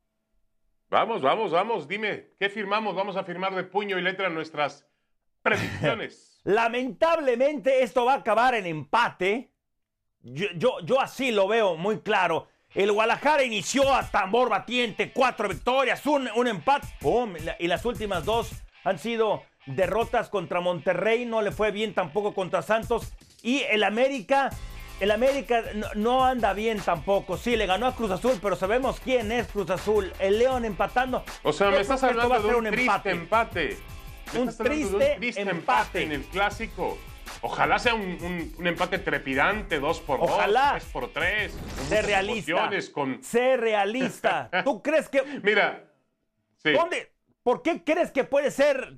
Vamos, 0.89 1.21
vamos, 1.21 1.53
vamos. 1.53 1.87
Dime, 1.87 2.31
¿qué 2.41 2.49
firmamos? 2.49 2.95
Vamos 2.97 3.19
a 3.19 3.25
firmar 3.25 3.55
de 3.55 3.65
puño 3.65 3.99
y 3.99 4.03
letra 4.03 4.31
nuestras 4.31 4.89
predicciones. 5.43 6.41
Lamentablemente 6.45 7.83
esto 7.83 8.07
va 8.07 8.15
a 8.15 8.17
acabar 8.17 8.55
en 8.55 8.65
empate. 8.65 9.53
Yo, 10.21 10.47
yo, 10.57 10.81
yo 10.85 10.99
así 11.03 11.33
lo 11.33 11.49
veo 11.49 11.77
muy 11.77 12.01
claro. 12.01 12.49
El 12.73 12.93
Guadalajara 12.93 13.43
inició 13.43 13.95
a 13.95 14.11
tambor 14.11 14.49
batiente, 14.49 15.13
cuatro 15.13 15.47
victorias, 15.47 16.07
un, 16.07 16.31
un 16.35 16.47
empate. 16.47 16.87
¡Pum! 16.99 17.35
Y 17.59 17.67
las 17.67 17.85
últimas 17.85 18.25
dos 18.25 18.53
han 18.85 18.99
sido 18.99 19.43
derrotas 19.67 20.31
contra 20.31 20.61
Monterrey, 20.61 21.27
no 21.27 21.43
le 21.43 21.53
fue 21.53 21.73
bien 21.73 21.93
tampoco 21.93 22.33
contra 22.33 22.63
Santos. 22.63 23.13
Y 23.43 23.65
el 23.65 23.85
América, 23.85 24.49
el 25.01 25.11
América 25.11 25.63
no, 25.75 25.89
no 25.95 26.25
anda 26.25 26.53
bien 26.53 26.81
tampoco. 26.81 27.37
Sí, 27.37 27.57
le 27.57 27.67
ganó 27.67 27.87
a 27.87 27.95
Cruz 27.95 28.11
Azul, 28.11 28.39
pero 28.41 28.57
sabemos 28.57 28.99
quién 29.01 29.31
es 29.33 29.47
Cruz 29.49 29.71
Azul. 29.71 30.13
El 30.19 30.39
León 30.39 30.65
empatando. 30.65 31.25
O 31.43 31.53
sea, 31.53 31.71
me 31.71 31.81
estás 31.81 32.03
va 32.03 32.09
hablando 32.09 32.35
a 32.35 32.39
de 32.41 32.55
un, 32.55 32.65
triste 32.71 33.11
empate. 33.11 33.79
Un 34.35 34.47
de 34.47 34.53
triste 34.55 34.95
un 35.15 35.21
triste 35.21 35.41
empate. 35.43 35.51
empate 35.59 36.03
en 36.03 36.13
el 36.13 36.25
clásico. 36.25 36.99
Ojalá 37.43 37.79
sea 37.79 37.95
un, 37.95 38.55
un- 38.59 38.67
empate 38.67 38.99
trepidante, 38.99 39.79
2 39.79 40.01
por 40.01 40.21
2, 40.21 40.31
Ojalá. 40.31 40.71
3 40.79 40.85
por 40.93 41.13
3. 41.13 41.53
Sé 41.89 42.03
realista. 42.03 42.71
Con... 42.93 43.23
Sé 43.23 43.57
realista. 43.57 44.51
¿Tú 44.65 44.83
crees 44.83 45.09
que... 45.09 45.23
Mira, 45.43 45.85
sí. 46.63 46.73
¿Dónde? 46.73 47.13
¿Por 47.43 47.63
qué 47.63 47.85
crees 47.85 48.11
que 48.11 48.25
puede 48.25 48.51
ser 48.51 48.97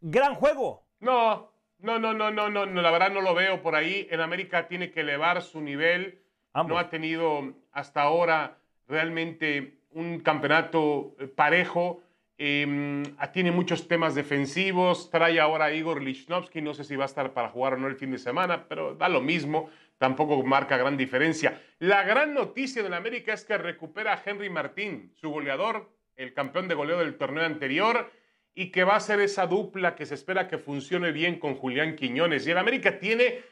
gran 0.00 0.34
juego? 0.34 0.86
No, 1.00 1.51
no, 1.82 1.98
no, 1.98 2.14
no, 2.14 2.30
no, 2.30 2.48
no, 2.48 2.82
la 2.82 2.90
verdad 2.90 3.10
no 3.10 3.20
lo 3.20 3.34
veo 3.34 3.60
por 3.62 3.74
ahí. 3.74 4.06
En 4.10 4.20
América 4.20 4.68
tiene 4.68 4.90
que 4.90 5.00
elevar 5.00 5.42
su 5.42 5.60
nivel. 5.60 6.20
Ambos. 6.52 6.74
No 6.74 6.78
ha 6.78 6.88
tenido 6.88 7.54
hasta 7.72 8.02
ahora 8.02 8.58
realmente 8.88 9.78
un 9.90 10.20
campeonato 10.20 11.14
eh, 11.18 11.26
parejo. 11.26 12.02
Eh, 12.38 13.02
tiene 13.32 13.50
muchos 13.50 13.88
temas 13.88 14.14
defensivos. 14.14 15.10
Trae 15.10 15.40
ahora 15.40 15.66
a 15.66 15.72
Igor 15.72 16.02
Lichnowsky. 16.02 16.60
No 16.62 16.74
sé 16.74 16.84
si 16.84 16.96
va 16.96 17.04
a 17.04 17.06
estar 17.06 17.32
para 17.32 17.48
jugar 17.48 17.74
o 17.74 17.76
no 17.76 17.88
el 17.88 17.96
fin 17.96 18.10
de 18.10 18.18
semana, 18.18 18.66
pero 18.68 18.94
da 18.94 19.08
lo 19.08 19.20
mismo. 19.20 19.70
Tampoco 19.98 20.42
marca 20.42 20.76
gran 20.76 20.96
diferencia. 20.96 21.62
La 21.78 22.02
gran 22.02 22.34
noticia 22.34 22.82
del 22.82 22.94
América 22.94 23.32
es 23.32 23.44
que 23.44 23.56
recupera 23.56 24.14
a 24.14 24.22
Henry 24.24 24.50
Martín, 24.50 25.12
su 25.14 25.30
goleador, 25.30 25.90
el 26.16 26.34
campeón 26.34 26.68
de 26.68 26.74
goleo 26.74 26.98
del 26.98 27.16
torneo 27.16 27.44
anterior, 27.44 28.10
y 28.54 28.70
que 28.70 28.84
va 28.84 28.96
a 28.96 29.00
ser 29.00 29.20
esa 29.20 29.46
dupla 29.46 29.94
que 29.94 30.06
se 30.06 30.14
espera 30.14 30.48
que 30.48 30.58
funcione 30.58 31.12
bien 31.12 31.38
con 31.38 31.54
Julián 31.54 31.96
Quiñones. 31.96 32.46
Y 32.46 32.50
el 32.50 32.58
América 32.58 32.98
tiene 32.98 33.42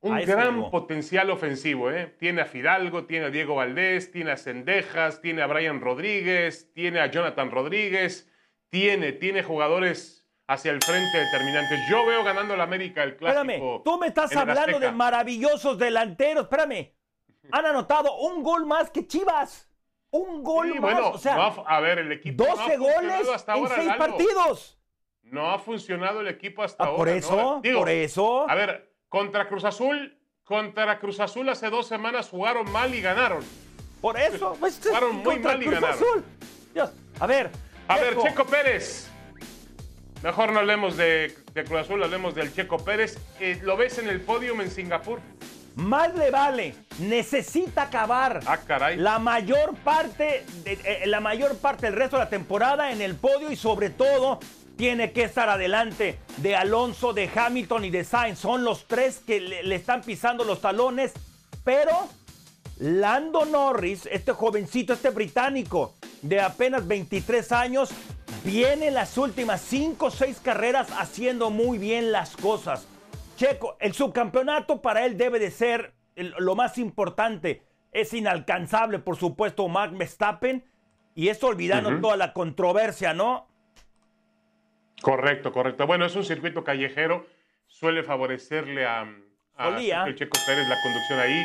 un 0.00 0.20
gran 0.24 0.70
potencial 0.70 1.30
ofensivo. 1.30 1.90
¿eh? 1.90 2.14
Tiene 2.18 2.42
a 2.42 2.44
Fidalgo, 2.44 3.04
tiene 3.04 3.26
a 3.26 3.30
Diego 3.30 3.54
Valdés, 3.54 4.10
tiene 4.10 4.32
a 4.32 4.36
Cendejas, 4.36 5.20
tiene 5.20 5.42
a 5.42 5.46
Brian 5.46 5.80
Rodríguez, 5.80 6.72
tiene 6.74 7.00
a 7.00 7.06
Jonathan 7.06 7.50
Rodríguez, 7.50 8.30
tiene, 8.68 9.12
tiene 9.12 9.42
jugadores 9.42 10.28
hacia 10.48 10.72
el 10.72 10.82
frente 10.82 11.18
determinantes. 11.18 11.80
Yo 11.88 12.04
veo 12.04 12.24
ganando 12.24 12.54
el 12.54 12.60
América 12.60 13.02
el 13.04 13.16
clásico. 13.16 13.40
Espérame, 13.40 13.82
tú 13.84 13.98
me 13.98 14.08
estás 14.08 14.34
hablando 14.36 14.78
de 14.78 14.92
maravillosos 14.92 15.78
delanteros. 15.78 16.44
Espérame. 16.44 16.92
Han 17.50 17.66
anotado 17.66 18.16
un 18.18 18.42
gol 18.42 18.66
más 18.66 18.90
que 18.90 19.06
Chivas. 19.06 19.71
Un 20.12 20.42
gol 20.44 20.68
Sí, 20.72 20.78
más. 20.78 20.92
bueno, 20.92 21.08
o 21.10 21.18
sea, 21.18 21.34
no 21.36 21.42
ha- 21.42 21.76
a 21.76 21.80
ver, 21.80 21.98
el 21.98 22.12
equipo 22.12 22.44
no 22.44 22.52
ha 22.52 22.54
12 22.56 22.76
goles 22.76 23.28
hasta 23.34 23.52
en 23.54 23.58
ahora, 23.58 23.74
6 23.76 23.86
Lalo. 23.88 23.98
partidos. 23.98 24.78
No 25.22 25.50
ha 25.50 25.58
funcionado 25.58 26.20
el 26.20 26.28
equipo 26.28 26.62
hasta 26.62 26.84
Ah, 26.84 26.88
ahora. 26.88 26.98
por 26.98 27.08
¿no? 27.08 27.14
eso, 27.14 27.60
Digo, 27.62 27.78
por 27.80 27.88
eso. 27.88 28.48
A 28.50 28.54
ver, 28.54 28.92
contra 29.08 29.48
Cruz 29.48 29.64
Azul, 29.64 30.18
contra 30.44 30.98
Cruz 30.98 31.18
Azul 31.18 31.48
hace 31.48 31.70
dos 31.70 31.86
semanas 31.88 32.28
jugaron 32.28 32.70
mal 32.70 32.94
y 32.94 33.00
ganaron. 33.00 33.42
Por 34.02 34.18
eso. 34.18 34.54
pues, 34.60 34.78
Jugaron 34.84 35.16
muy 35.16 35.24
contra 35.36 35.52
mal 35.52 35.62
y 35.62 35.66
Cruz 35.66 35.80
ganaron. 35.80 35.96
Azul. 35.96 36.24
Dios, 36.74 36.92
a 37.18 37.26
ver. 37.26 37.50
A 37.88 37.96
ver, 37.96 38.10
Checo, 38.10 38.22
Checo 38.28 38.44
Pérez. 38.44 39.08
Mejor 40.22 40.52
no 40.52 40.60
hablemos 40.60 40.96
de, 40.96 41.34
de 41.54 41.64
Cruz 41.64 41.80
Azul, 41.80 42.02
hablemos 42.02 42.34
del 42.34 42.54
Checo 42.54 42.76
Pérez. 42.78 43.18
Eh, 43.40 43.58
¿Lo 43.62 43.76
ves 43.78 43.96
en 43.98 44.08
el 44.08 44.20
podium 44.20 44.60
en 44.60 44.70
Singapur? 44.70 45.20
Más 45.74 46.14
le 46.14 46.30
vale. 46.30 46.74
Necesita 46.98 47.82
acabar. 47.84 48.40
Ah, 48.46 48.58
caray. 48.58 48.96
La 48.98 49.18
mayor 49.18 49.74
parte, 49.76 50.44
de- 50.64 50.78
eh, 50.84 51.06
la 51.06 51.20
mayor 51.20 51.56
parte 51.56 51.86
del 51.86 51.94
resto 51.96 52.16
de 52.16 52.24
la 52.24 52.30
temporada 52.30 52.92
en 52.92 53.00
el 53.00 53.14
podio 53.16 53.50
y 53.50 53.56
sobre 53.56 53.90
todo 53.90 54.38
tiene 54.76 55.12
que 55.12 55.24
estar 55.24 55.48
adelante 55.48 56.18
de 56.38 56.56
Alonso, 56.56 57.12
de 57.12 57.30
Hamilton 57.34 57.84
y 57.84 57.90
de 57.90 58.04
Sainz. 58.04 58.38
Son 58.38 58.64
los 58.64 58.86
tres 58.86 59.20
que 59.26 59.40
le, 59.40 59.62
le 59.62 59.74
están 59.76 60.02
pisando 60.02 60.44
los 60.44 60.60
talones, 60.60 61.12
pero 61.64 61.92
Lando 62.78 63.44
Norris, 63.44 64.08
este 64.10 64.32
jovencito, 64.32 64.92
este 64.92 65.10
británico 65.10 65.94
de 66.22 66.40
apenas 66.40 66.86
23 66.86 67.52
años, 67.52 67.90
viene 68.44 68.88
en 68.88 68.94
las 68.94 69.16
últimas 69.18 69.60
5 69.60 70.06
o 70.06 70.10
6 70.10 70.38
carreras 70.42 70.88
haciendo 70.98 71.50
muy 71.50 71.78
bien 71.78 72.10
las 72.10 72.36
cosas. 72.36 72.86
Checo, 73.42 73.76
el 73.80 73.92
subcampeonato 73.92 74.80
para 74.80 75.04
él 75.04 75.16
debe 75.16 75.40
de 75.40 75.50
ser 75.50 75.94
el- 76.14 76.32
lo 76.38 76.54
más 76.54 76.78
importante. 76.78 77.62
Es 77.90 78.14
inalcanzable, 78.14 79.00
por 79.00 79.16
supuesto, 79.16 79.66
Max 79.68 79.98
Verstappen. 79.98 80.64
Y 81.16 81.26
esto 81.28 81.48
olvidando 81.48 81.90
toda 82.00 82.16
la 82.16 82.32
controversia, 82.32 83.12
¿no? 83.14 83.48
Correcto, 85.02 85.52
correcto. 85.52 85.86
Bueno, 85.88 86.04
es 86.06 86.14
un 86.14 86.24
circuito 86.24 86.62
callejero. 86.62 87.26
Suele 87.66 88.04
favorecerle 88.04 88.86
a, 88.86 89.00
a 89.56 89.66
el 90.06 90.14
Checo 90.14 90.38
Pérez 90.46 90.68
la 90.68 90.80
conducción 90.80 91.18
ahí. 91.18 91.42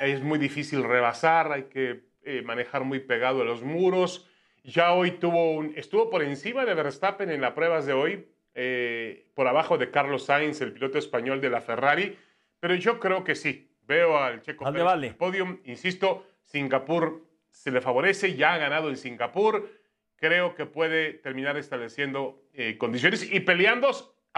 Es 0.00 0.22
muy 0.22 0.38
difícil 0.38 0.82
rebasar, 0.82 1.52
hay 1.52 1.64
que 1.64 2.04
eh, 2.26 2.40
manejar 2.42 2.84
muy 2.84 3.00
pegado 3.00 3.42
a 3.42 3.44
los 3.44 3.62
muros. 3.62 4.26
Ya 4.64 4.94
hoy 4.94 5.10
tuvo 5.10 5.52
un- 5.52 5.74
estuvo 5.76 6.08
por 6.08 6.22
encima 6.22 6.64
de 6.64 6.72
Verstappen 6.72 7.30
en 7.30 7.42
las 7.42 7.52
pruebas 7.52 7.84
de 7.84 7.92
hoy, 7.92 8.26
eh, 8.54 9.26
por 9.34 9.48
abajo 9.48 9.78
de 9.78 9.90
Carlos 9.90 10.26
Sainz, 10.26 10.60
el 10.60 10.72
piloto 10.72 10.98
español 10.98 11.40
de 11.40 11.50
la 11.50 11.60
Ferrari. 11.60 12.16
Pero 12.60 12.74
yo 12.74 12.98
creo 13.00 13.24
que 13.24 13.34
sí. 13.34 13.70
Veo 13.86 14.16
al 14.16 14.40
Checo 14.40 14.64
Pérez 14.64 14.82
vale. 14.82 15.08
el 15.08 15.16
podium. 15.16 15.58
Insisto, 15.64 16.26
Singapur 16.42 17.22
se 17.50 17.70
le 17.70 17.80
favorece, 17.80 18.34
ya 18.34 18.54
ha 18.54 18.58
ganado 18.58 18.88
en 18.88 18.96
Singapur. 18.96 19.70
Creo 20.16 20.54
que 20.54 20.64
puede 20.64 21.12
terminar 21.12 21.56
estableciendo 21.58 22.42
eh, 22.54 22.78
condiciones 22.78 23.30
y 23.30 23.40
peleando, 23.40 23.90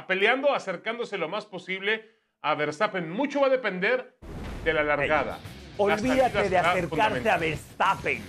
peleando, 0.09 0.53
acercándose 0.53 1.17
lo 1.17 1.29
más 1.29 1.47
posible 1.47 2.11
a 2.43 2.55
Verstappen. 2.55 3.09
Mucho 3.11 3.41
va 3.41 3.47
a 3.47 3.51
depender 3.51 4.17
de 4.65 4.73
la 4.73 4.83
largada. 4.83 5.39
La 5.79 5.99
salida 5.99 6.15
Olvídate 6.15 6.43
de 6.43 6.49
será 6.49 6.71
acercarse 6.73 7.31
a. 7.31 7.37
Verstappen. 7.37 8.23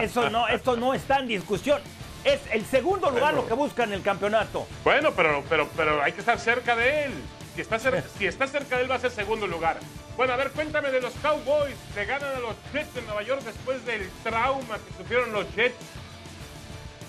Eso 0.00 0.30
no, 0.30 0.46
esto 0.48 0.76
no 0.76 0.94
está 0.94 1.18
en 1.18 1.26
discusión. 1.26 1.80
Es 2.24 2.40
el 2.52 2.64
segundo 2.64 3.08
lugar 3.10 3.34
Bueno. 3.34 3.42
lo 3.42 3.48
que 3.48 3.54
busca 3.54 3.84
en 3.84 3.92
el 3.92 4.02
campeonato. 4.02 4.66
Bueno, 4.84 5.10
pero, 5.12 5.42
pero, 5.48 5.68
pero 5.76 6.02
hay 6.02 6.12
que 6.12 6.20
estar 6.20 6.38
cerca 6.38 6.76
de 6.76 7.04
él. 7.06 7.12
Si 7.56 7.60
está, 7.62 7.78
cer- 7.78 8.04
si 8.18 8.26
está 8.26 8.46
cerca 8.46 8.76
de 8.76 8.82
él, 8.84 8.90
va 8.90 8.94
a 8.96 9.00
ser 9.00 9.10
segundo 9.10 9.46
lugar. 9.46 9.78
Bueno, 10.16 10.32
a 10.32 10.36
ver, 10.36 10.50
cuéntame 10.50 10.90
de 10.90 11.00
los 11.00 11.12
Cowboys. 11.14 11.74
Le 11.96 12.04
ganan 12.04 12.36
a 12.36 12.38
los 12.38 12.54
Jets 12.72 12.94
de 12.94 13.02
Nueva 13.02 13.22
York 13.22 13.42
después 13.42 13.84
del 13.86 14.08
trauma 14.22 14.76
que 14.76 14.94
sufrieron 15.02 15.32
los 15.32 15.46
Jets 15.56 15.74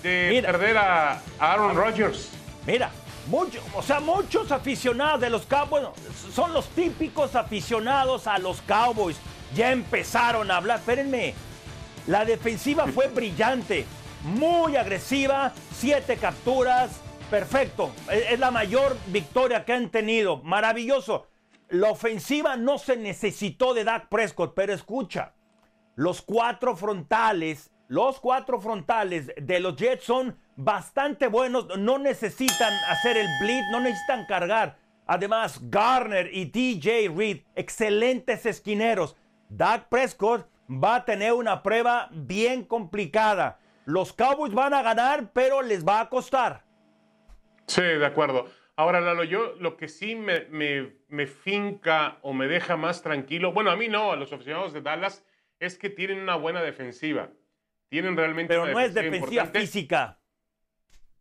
de 0.02 0.28
Mira. 0.30 0.50
perder 0.52 0.78
a, 0.78 1.20
Aaron 1.38 1.74
Rodgers. 1.76 2.28
Mira, 2.66 2.90
mucho, 3.26 3.60
o 3.74 3.82
sea, 3.82 4.00
muchos 4.00 4.50
aficionados 4.52 5.20
de 5.20 5.30
los 5.30 5.46
Cowboys, 5.46 5.86
son 6.34 6.52
los 6.52 6.66
típicos 6.70 7.34
aficionados 7.36 8.26
a 8.26 8.38
los 8.38 8.60
Cowboys. 8.62 9.16
Ya 9.54 9.70
empezaron 9.70 10.50
a 10.50 10.56
hablar, 10.56 10.78
espérenme. 10.80 11.34
La 12.06 12.24
defensiva 12.24 12.86
fue 12.88 13.08
brillante, 13.14 13.86
muy 14.24 14.76
agresiva, 14.76 15.52
siete 15.72 16.16
capturas, 16.16 17.00
perfecto. 17.30 17.92
Es, 18.10 18.32
es 18.32 18.38
la 18.40 18.50
mayor 18.50 18.96
victoria 19.06 19.64
que 19.64 19.72
han 19.72 19.90
tenido, 19.90 20.42
maravilloso. 20.42 21.28
La 21.68 21.90
ofensiva 21.90 22.56
no 22.56 22.78
se 22.78 22.96
necesitó 22.96 23.74
de 23.74 23.84
Dak 23.84 24.08
Prescott, 24.08 24.54
pero 24.54 24.72
escucha, 24.72 25.34
los 25.96 26.22
cuatro 26.22 26.76
frontales, 26.76 27.70
los 27.88 28.18
cuatro 28.20 28.60
frontales 28.60 29.32
de 29.36 29.60
los 29.60 29.76
Jets 29.76 30.04
son 30.04 30.36
bastante 30.56 31.26
buenos, 31.28 31.78
no 31.78 31.98
necesitan 31.98 32.72
hacer 32.88 33.16
el 33.16 33.28
blitz, 33.40 33.64
no 33.70 33.80
necesitan 33.80 34.26
cargar. 34.26 34.78
Además, 35.06 35.58
Garner 35.62 36.30
y 36.32 36.46
DJ 36.46 37.12
Reed, 37.14 37.42
excelentes 37.54 38.46
esquineros. 38.46 39.16
Dak 39.48 39.88
Prescott 39.88 40.48
va 40.68 40.96
a 40.96 41.04
tener 41.04 41.32
una 41.34 41.62
prueba 41.62 42.08
bien 42.10 42.64
complicada. 42.64 43.58
Los 43.84 44.12
Cowboys 44.12 44.52
van 44.54 44.72
a 44.74 44.82
ganar, 44.82 45.32
pero 45.32 45.62
les 45.62 45.84
va 45.86 46.00
a 46.00 46.08
costar. 46.08 46.64
Sí, 47.66 47.82
de 47.82 48.06
acuerdo. 48.06 48.48
Ahora, 48.76 49.00
Lalo, 49.00 49.24
yo 49.24 49.54
lo 49.60 49.76
que 49.76 49.88
sí 49.88 50.16
me, 50.16 50.46
me, 50.50 50.92
me 51.08 51.26
finca 51.26 52.18
o 52.22 52.32
me 52.32 52.48
deja 52.48 52.76
más 52.76 53.02
tranquilo, 53.02 53.52
bueno, 53.52 53.70
a 53.70 53.76
mí 53.76 53.88
no, 53.88 54.12
a 54.12 54.16
los 54.16 54.32
aficionados 54.32 54.72
de 54.72 54.80
Dallas, 54.82 55.24
es 55.60 55.78
que 55.78 55.90
tienen 55.90 56.18
una 56.20 56.36
buena 56.36 56.62
defensiva. 56.62 57.30
Tienen 57.88 58.16
realmente 58.16 58.48
Pero 58.52 58.64
una 58.64 58.72
no 58.72 58.80
es 58.80 58.92
defensiva 58.94 59.26
importante. 59.26 59.60
física. 59.60 60.18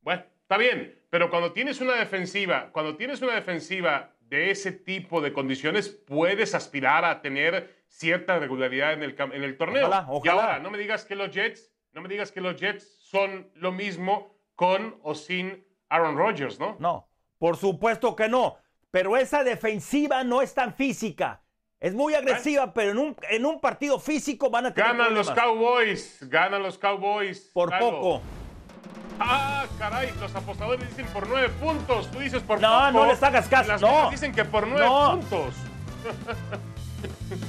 Bueno, 0.02 0.24
está 0.42 0.58
bien, 0.58 1.00
pero 1.10 1.30
cuando 1.30 1.54
tienes 1.54 1.80
una 1.82 1.94
defensiva, 1.94 2.72
cuando 2.72 2.96
tienes 2.98 3.22
una 3.22 3.36
defensiva 3.36 4.16
de 4.22 4.50
ese 4.50 4.72
tipo 4.72 5.22
de 5.22 5.32
condiciones, 5.32 5.90
puedes 5.90 6.56
aspirar 6.56 7.06
a 7.06 7.22
tener 7.22 7.84
cierta 7.88 8.40
regularidad 8.40 8.94
en 8.94 9.04
el, 9.04 9.16
en 9.20 9.44
el 9.44 9.58
torneo. 9.58 9.86
Ojalá, 9.88 10.06
Y 10.08 10.12
ojalá. 10.16 10.34
ahora, 10.42 10.60
no 10.60 10.72
me 10.72 10.80
digas 10.80 11.06
que 11.06 11.16
los 11.16 11.30
Jets 11.32 11.72
No 11.94 12.02
me 12.02 12.10
digas 12.10 12.32
que 12.32 12.42
los 12.42 12.56
Jets 12.60 12.98
son 13.00 13.52
lo 13.56 13.72
mismo 13.72 14.36
con 14.56 15.00
o 15.04 15.14
sin 15.14 15.64
Aaron 15.90 16.18
Rodgers, 16.18 16.60
¿no? 16.60 16.76
No, 16.80 17.08
por 17.38 17.56
supuesto 17.58 18.16
que 18.16 18.28
no. 18.28 18.58
Pero 18.92 19.16
esa 19.18 19.44
defensiva 19.44 20.24
no 20.24 20.42
es 20.42 20.54
tan 20.54 20.74
física. 20.74 21.42
Es 21.80 21.94
muy 21.94 22.14
agresiva, 22.16 22.74
pero 22.74 22.92
en 22.92 22.98
un, 22.98 23.16
en 23.30 23.46
un 23.46 23.60
partido 23.60 24.00
físico 24.00 24.50
van 24.50 24.68
a 24.68 24.74
tener 24.74 24.92
Ganan 24.92 25.14
los. 25.14 25.30
Cowboys, 25.32 26.18
ganan 26.30 26.64
los 26.64 26.78
Cowboys. 26.78 27.52
Por 27.54 27.78
poco. 27.78 28.22
Ah, 29.20 29.66
caray, 29.78 30.12
los 30.20 30.34
apostadores 30.36 30.88
dicen 30.90 31.06
por 31.14 31.28
nueve 31.28 31.50
puntos. 31.62 32.10
Tú 32.10 32.20
dices 32.20 32.42
por 32.42 32.60
No, 32.62 32.70
poco. 32.88 32.92
no 32.92 33.06
les 33.06 33.22
hagas 33.22 33.48
caso, 33.48 33.68
Las 33.74 33.82
no. 33.82 34.10
dicen 34.10 34.32
que 34.34 34.46
por 34.46 34.66
nueve 34.68 34.86
No. 34.88 35.20
puntos. 35.20 35.54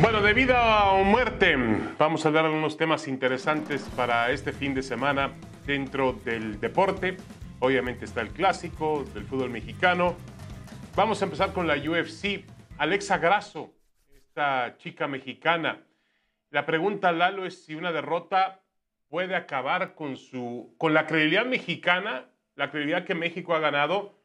Bueno, 0.00 0.22
de 0.22 0.32
vida 0.32 0.92
o 0.92 1.02
muerte, 1.02 1.56
vamos 1.98 2.24
a 2.24 2.28
hablar 2.28 2.44
de 2.44 2.50
unos 2.50 2.76
temas 2.76 3.08
interesantes 3.08 3.82
para 3.96 4.30
este 4.30 4.52
fin 4.52 4.72
de 4.72 4.84
semana 4.84 5.32
dentro 5.66 6.12
del 6.12 6.60
deporte. 6.60 7.16
Obviamente 7.58 8.04
está 8.04 8.20
el 8.20 8.30
clásico 8.30 9.04
del 9.12 9.24
fútbol 9.24 9.50
mexicano. 9.50 10.16
Vamos 10.94 11.20
a 11.20 11.24
empezar 11.24 11.52
con 11.52 11.66
la 11.66 11.74
UFC. 11.74 12.44
Alexa 12.78 13.18
Grasso, 13.18 13.74
esta 14.14 14.76
chica 14.78 15.08
mexicana. 15.08 15.84
La 16.50 16.64
pregunta, 16.64 17.10
Lalo, 17.10 17.44
es 17.44 17.64
si 17.64 17.74
una 17.74 17.90
derrota 17.90 18.60
puede 19.08 19.34
acabar 19.34 19.96
con, 19.96 20.16
su, 20.16 20.76
con 20.78 20.94
la 20.94 21.08
credibilidad 21.08 21.44
mexicana, 21.44 22.26
la 22.54 22.70
credibilidad 22.70 23.04
que 23.04 23.16
México 23.16 23.52
ha 23.52 23.58
ganado 23.58 24.16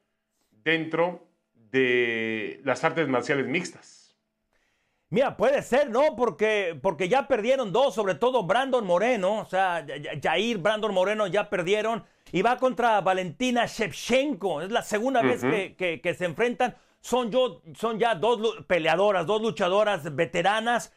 dentro 0.52 1.28
de 1.56 2.62
las 2.64 2.84
artes 2.84 3.08
marciales 3.08 3.48
mixtas. 3.48 4.03
Mira, 5.14 5.38
puede 5.38 5.62
ser, 5.62 5.92
¿no? 5.92 6.16
Porque, 6.16 6.76
porque 6.82 7.08
ya 7.08 7.28
perdieron 7.28 7.72
dos, 7.72 7.94
sobre 7.94 8.16
todo 8.16 8.46
Brandon 8.46 8.84
Moreno. 8.84 9.42
O 9.42 9.46
sea, 9.46 9.86
Jair, 10.24 10.58
Brandon 10.58 10.92
Moreno 10.92 11.28
ya 11.28 11.52
perdieron. 11.52 12.04
Y 12.32 12.42
va 12.42 12.58
contra 12.58 13.00
Valentina 13.02 13.68
Shevchenko. 13.68 14.64
Es 14.64 14.72
la 14.72 14.82
segunda 14.82 15.22
vez 15.22 15.42
que, 15.42 15.76
que- 15.76 16.02
que 16.02 16.14
se 16.16 16.26
enfrentan. 16.26 16.76
Son, 17.00 17.30
yo, 17.30 17.62
son 17.76 18.00
ya 18.00 18.16
dos 18.16 18.64
peleadoras, 18.66 19.28
dos 19.28 19.40
luchadoras 19.40 20.16
veteranas. 20.16 20.92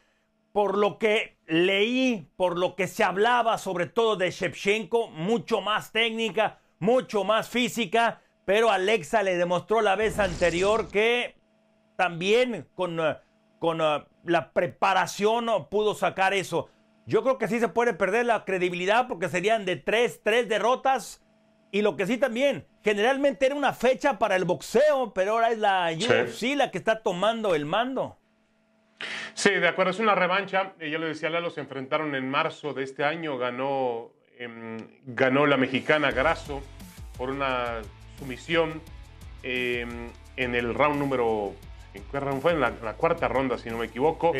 Por 0.53 0.79
lo 0.79 0.99
que 0.99 1.37
leí, 1.47 2.27
por 2.37 2.59
lo 2.59 2.75
que 2.75 2.87
se 2.87 3.05
hablaba 3.05 3.59
sobre 3.59 3.85
todo 3.85 4.17
de 4.17 4.31
Shevchenko, 4.31 5.09
mucho 5.09 5.61
más 5.61 5.93
técnica, 5.93 6.59
mucho 6.79 7.23
más 7.23 7.51
física. 7.51 8.23
Pero 8.47 8.71
Alexa 8.71 9.23
le 9.23 9.37
demostró 9.37 9.83
la 9.83 9.95
vez 9.95 10.19
anterior 10.19 10.89
que 10.89 11.35
también 11.99 12.67
con, 12.75 12.99
eh, 12.99 13.19
con 13.59 13.81
eh, 13.81 14.05
la 14.25 14.53
preparación 14.53 15.47
no 15.47 15.69
pudo 15.69 15.95
sacar 15.95 16.35
eso. 16.35 16.69
Yo 17.07 17.23
creo 17.23 17.39
que 17.39 17.49
sí 17.49 17.61
se 17.61 17.69
puede 17.69 17.95
perder 17.95 18.27
la 18.27 18.45
credibilidad 18.45 19.07
porque 19.09 19.29
serían 19.29 19.65
de 19.65 19.77
tres, 19.77 20.21
tres 20.23 20.49
derrotas. 20.49 21.23
Y 21.71 21.83
lo 21.83 21.97
que 21.97 22.07
sí 22.07 22.17
también, 22.17 22.67
generalmente 22.83 23.47
era 23.47 23.55
una 23.55 23.73
fecha 23.73 24.19
para 24.19 24.37
el 24.37 24.45
boxeo, 24.45 25.13
pero 25.15 25.33
ahora 25.33 25.51
es 25.51 25.59
la 25.59 25.91
Sí. 25.93 26.07
UFC 26.07 26.57
la 26.57 26.71
que 26.71 26.79
está 26.79 27.03
tomando 27.03 27.55
el 27.55 27.65
mando. 27.67 28.19
Sí, 29.35 29.51
de 29.51 29.69
acuerdo, 29.69 29.91
es 29.91 29.99
una 29.99 30.15
revancha. 30.15 30.73
Ya 30.81 30.99
lo 30.99 31.07
decía 31.07 31.29
Lalo, 31.29 31.51
se 31.51 31.61
enfrentaron 31.61 32.15
en 32.15 32.31
marzo 32.31 32.73
de 32.73 32.83
este 32.83 33.05
año. 33.05 33.37
Ganó, 33.37 34.11
em, 34.39 34.79
ganó 35.05 35.47
la 35.47 35.57
mexicana 35.59 36.11
Grasso 36.13 36.63
por 37.19 37.31
una 37.31 37.83
sumisión 38.19 38.81
em, 39.43 40.11
en 40.37 40.55
el 40.55 40.75
round 40.75 40.99
número. 40.99 41.53
¿En 42.13 42.41
fue? 42.41 42.53
En 42.53 42.61
la, 42.61 42.73
la 42.83 42.95
cuarta 42.95 43.29
ronda, 43.29 43.59
si 43.59 43.69
no 43.71 43.79
me 43.79 43.87
equivoco. 43.87 44.35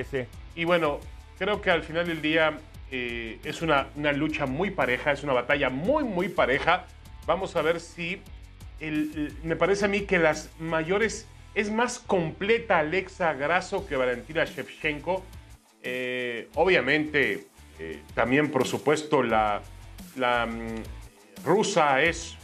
Y 0.55 0.65
bueno, 0.65 1.01
creo 1.39 1.61
que 1.61 1.71
al 1.71 1.83
final 1.83 2.07
del 2.07 2.23
día 2.23 2.59
eh, 2.91 3.39
es 3.45 3.63
una, 3.63 3.89
una 3.97 4.13
lucha 4.13 4.47
muy 4.47 4.71
pareja, 4.71 5.13
es 5.13 5.23
una 5.23 5.33
batalla 5.33 5.71
muy, 5.71 6.05
muy 6.05 6.29
pareja. 6.29 6.85
Vamos 7.27 7.57
a 7.57 7.63
ver 7.63 7.81
si. 7.81 8.21
el- 8.81 9.13
el- 9.17 9.35
me 9.43 9.57
parece 9.57 9.87
a 9.87 9.89
mí 9.89 10.03
que 10.03 10.19
las 10.19 10.51
mayores. 10.59 11.27
Es 11.55 11.71
más 11.71 11.99
completa 11.99 12.79
Alexa 12.79 13.33
Grasso 13.33 13.87
que 13.87 13.97
Valentina 13.97 14.45
Shevchenko. 14.45 15.25
Eh, 15.83 16.49
obviamente, 16.55 17.47
eh, 17.79 18.03
también, 18.15 18.51
por 18.51 18.67
supuesto, 18.67 19.23
la, 19.23 19.63
la 20.17 20.45
mm, 20.47 20.83
rusa 21.45 22.03
es 22.03 22.37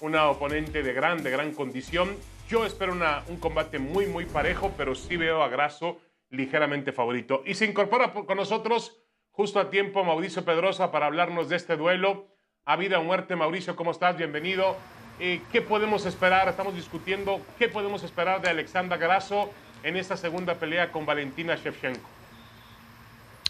una 0.00 0.28
oponente 0.28 0.82
de 0.82 0.92
gran, 0.92 1.22
de 1.22 1.30
gran 1.30 1.52
condición. 1.52 2.10
Yo 2.52 2.66
espero 2.66 2.92
un 3.28 3.36
combate 3.38 3.78
muy, 3.78 4.04
muy 4.04 4.26
parejo, 4.26 4.74
pero 4.76 4.94
sí 4.94 5.16
veo 5.16 5.42
a 5.42 5.48
Grasso 5.48 5.98
ligeramente 6.28 6.92
favorito. 6.92 7.42
Y 7.46 7.54
se 7.54 7.64
incorpora 7.64 8.12
por- 8.12 8.26
con 8.26 8.36
nosotros 8.36 8.94
justo 9.30 9.58
a 9.58 9.70
tiempo 9.70 10.04
Mauricio 10.04 10.44
Pedrosa 10.44 10.92
para 10.92 11.06
hablarnos 11.06 11.48
de 11.48 11.56
este 11.56 11.78
duelo. 11.78 12.26
A 12.66 12.76
vida 12.76 12.98
o 12.98 13.02
muerte, 13.04 13.36
Mauricio, 13.36 13.74
¿cómo 13.74 13.90
estás? 13.92 14.18
Bienvenido. 14.18 14.76
Eh, 15.18 15.40
¿Qué 15.50 15.62
podemos 15.62 16.04
esperar? 16.04 16.46
Estamos 16.46 16.74
discutiendo 16.74 17.40
qué 17.58 17.70
podemos 17.70 18.02
esperar 18.02 18.42
de 18.42 18.50
Alexandra 18.50 18.98
Grasso 18.98 19.48
en 19.82 19.96
esta 19.96 20.18
segunda 20.18 20.56
pelea 20.56 20.92
con 20.92 21.06
Valentina 21.06 21.56
Shevchenko. 21.56 22.06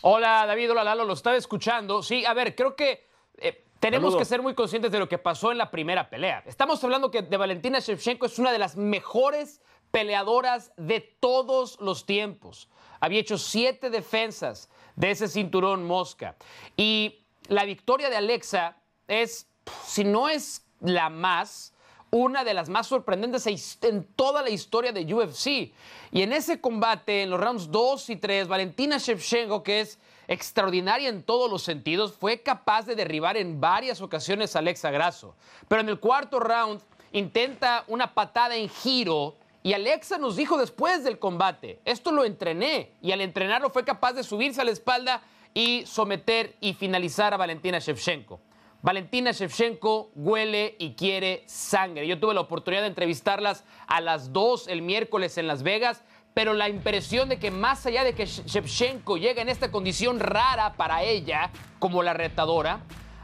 Hola 0.03 0.45
David, 0.47 0.71
hola 0.71 0.85
Lalo, 0.85 1.05
lo 1.05 1.15
estaba 1.15 1.35
escuchando. 1.37 2.05
Sí, 2.05 2.25
a 2.25 2.35
ver, 2.35 2.55
creo 2.55 2.77
que 2.77 3.09
eh, 3.39 3.65
tenemos 3.83 4.17
que 4.17 4.25
ser 4.25 4.41
muy 4.41 4.55
conscientes 4.55 4.93
de 4.93 5.01
lo 5.01 5.09
que 5.09 5.19
pasó 5.19 5.51
en 5.51 5.59
la 5.59 5.73
primera 5.73 6.09
pelea. 6.09 6.45
Estamos 6.47 6.83
hablando 6.85 7.11
que 7.11 7.23
de 7.23 7.37
Valentina 7.37 7.81
Shevchenko 7.81 8.27
es 8.27 8.39
una 8.39 8.53
de 8.53 8.59
las 8.61 8.77
mejores 8.77 9.61
peleadoras 9.91 10.73
de 10.77 11.01
todos 11.01 11.81
los 11.81 12.07
tiempos. 12.07 12.69
Había 13.01 13.19
hecho 13.19 13.39
siete 13.39 13.91
defensas 13.91 14.71
de 14.95 15.11
ese 15.11 15.27
cinturón 15.27 15.85
mosca. 15.85 16.37
Y 16.77 17.27
la 17.49 17.65
victoria 17.65 18.09
de 18.09 18.17
Alexa 18.17 18.77
es, 19.09 19.49
si 19.85 20.05
no 20.05 20.29
es 20.29 20.65
la 20.79 21.11
más, 21.11 21.72
una 22.15 22.45
de 22.45 22.53
las 22.53 22.69
más 22.69 22.89
sorprendentes 22.89 23.47
en 23.81 24.05
toda 24.05 24.43
la 24.43 24.51
historia 24.51 24.93
de 24.93 25.15
UFC. 25.15 25.73
Y 26.13 26.21
en 26.21 26.35
ese 26.35 26.61
combate, 26.61 27.23
en 27.23 27.31
los 27.31 27.41
rounds 27.41 27.71
2 27.71 28.11
y 28.11 28.17
3, 28.17 28.49
Valentina 28.49 28.99
Shevchenko, 28.99 29.63
que 29.63 29.81
es 29.81 29.99
extraordinaria 30.29 31.09
en 31.09 31.23
todos 31.23 31.51
los 31.51 31.63
sentidos, 31.63 32.13
fue 32.13 32.43
capaz 32.43 32.85
de 32.85 32.97
derribar 32.97 33.39
en 33.39 33.63
varias 33.63 34.03
ocasiones 34.03 34.55
a 34.55 34.59
Alexa 34.59 34.91
Grasso. 34.91 35.35
Pero 35.69 35.81
en 35.81 35.89
el 35.89 35.99
cuarto 35.99 36.39
round 36.39 36.83
intenta 37.13 37.85
una 37.89 38.13
patada 38.13 38.57
en 38.57 38.69
giro 38.69 39.37
y 39.63 39.73
Alexa 39.73 40.19
nos 40.19 40.37
dijo 40.37 40.59
después 40.59 41.05
del 41.05 41.19
combate, 41.19 41.81
esto 41.87 42.13
lo 42.13 42.27
entrené 42.27 42.93
y 43.01 43.13
al 43.13 43.23
entrenarlo 43.23 43.71
fue 43.71 43.87
capaz 43.87 44.13
de 44.13 44.23
subirse 44.23 44.61
a 44.61 44.65
la 44.65 44.73
espalda 44.73 45.23
y 45.55 45.85
someter 45.87 46.57
y 46.61 46.75
finalizar 46.75 47.33
a 47.33 47.39
Valentina 47.39 47.79
Shevchenko. 47.79 48.39
Valentina 48.83 49.31
Shevchenko 49.31 50.11
huele 50.17 50.75
y 50.81 50.95
quiere 50.95 51.45
sangre. 51.47 52.09
Yo 52.09 52.19
tuve 52.19 52.35
la 52.35 52.41
oportunidad 52.41 52.83
de 52.83 52.89
entrevistarlas 52.89 53.65
a 53.87 54.01
las 54.01 54.33
2 54.33 54.67
el 54.67 54.83
miércoles 54.83 55.39
en 55.39 55.47
Las 55.47 55.63
Vegas, 55.63 56.03
pero 56.35 56.53
la 56.53 56.69
impresión 56.69 57.29
de 57.29 57.39
que 57.39 57.53
más 57.53 57.87
allá 57.87 58.03
de 58.03 58.15
que 58.15 58.27
Shevchenko 58.27 59.19
llega 59.19 59.41
en 59.41 59.49
esta 59.49 59.71
condición 59.71 60.19
rara 60.19 60.73
para 60.73 61.05
ella, 61.05 61.51
como 61.79 62.03
la 62.03 62.13
retadora, 62.13 62.81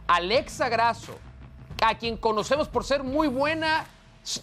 Alexa 0.07 0.69
Grasso, 0.69 1.19
a 1.83 1.99
quien 1.99 2.17
conocemos 2.17 2.69
por 2.69 2.85
ser 2.85 3.03
muy 3.03 3.27
buena 3.27 3.85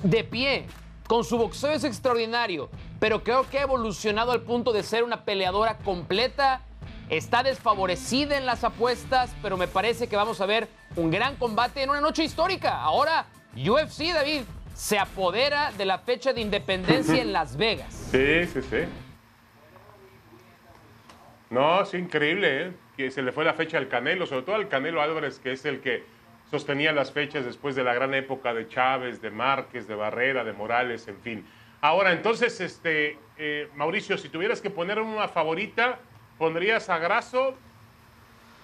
de 0.03 0.23
pie, 0.25 0.67
con 1.07 1.23
su 1.23 1.37
boxeo 1.37 1.71
es 1.71 1.85
extraordinario, 1.85 2.69
pero 2.99 3.23
creo 3.23 3.49
que 3.49 3.59
ha 3.59 3.63
evolucionado 3.63 4.33
al 4.33 4.41
punto 4.41 4.73
de 4.73 4.83
ser 4.83 5.03
una 5.03 5.23
peleadora 5.23 5.77
completa. 5.77 6.61
Está 7.09 7.43
desfavorecida 7.43 8.37
en 8.37 8.45
las 8.45 8.63
apuestas, 8.63 9.35
pero 9.41 9.57
me 9.57 9.67
parece 9.67 10.07
que 10.07 10.15
vamos 10.15 10.41
a 10.41 10.47
ver 10.47 10.67
un 10.95 11.11
gran 11.11 11.35
combate 11.35 11.83
en 11.83 11.91
una 11.91 12.01
noche 12.01 12.23
histórica. 12.23 12.81
Ahora, 12.81 13.27
UFC, 13.55 14.11
David, 14.11 14.41
se 14.73 14.97
apodera 14.97 15.71
de 15.71 15.85
la 15.85 15.99
fecha 15.99 16.33
de 16.33 16.41
independencia 16.41 17.21
en 17.21 17.31
Las 17.31 17.57
Vegas. 17.57 17.93
Sí, 18.11 18.45
sí, 18.47 18.61
sí. 18.63 18.77
No, 21.51 21.83
es 21.83 21.93
increíble, 21.93 22.63
¿eh? 22.63 22.71
Que 22.97 23.11
se 23.11 23.21
le 23.21 23.31
fue 23.31 23.45
la 23.45 23.53
fecha 23.53 23.77
al 23.77 23.87
Canelo, 23.87 24.25
sobre 24.25 24.41
todo 24.41 24.55
al 24.55 24.67
Canelo 24.67 25.01
Álvarez, 25.01 25.37
que 25.39 25.51
es 25.51 25.63
el 25.65 25.81
que 25.81 26.03
sostenía 26.49 26.91
las 26.91 27.11
fechas 27.11 27.45
después 27.45 27.75
de 27.75 27.83
la 27.83 27.93
gran 27.93 28.13
época 28.15 28.53
de 28.53 28.67
Chávez, 28.67 29.21
de 29.21 29.29
Márquez, 29.29 29.87
de 29.87 29.95
Barrera, 29.95 30.43
de 30.43 30.53
Morales, 30.53 31.07
en 31.07 31.19
fin. 31.21 31.45
Ahora, 31.81 32.13
entonces, 32.13 32.59
este, 32.61 33.17
eh, 33.37 33.69
Mauricio, 33.75 34.17
si 34.17 34.29
tuvieras 34.29 34.59
que 34.59 34.71
poner 34.71 34.99
una 34.99 35.27
favorita, 35.27 35.99
¿pondrías 36.37 36.89
a 36.89 36.97
Grasso 36.97 37.55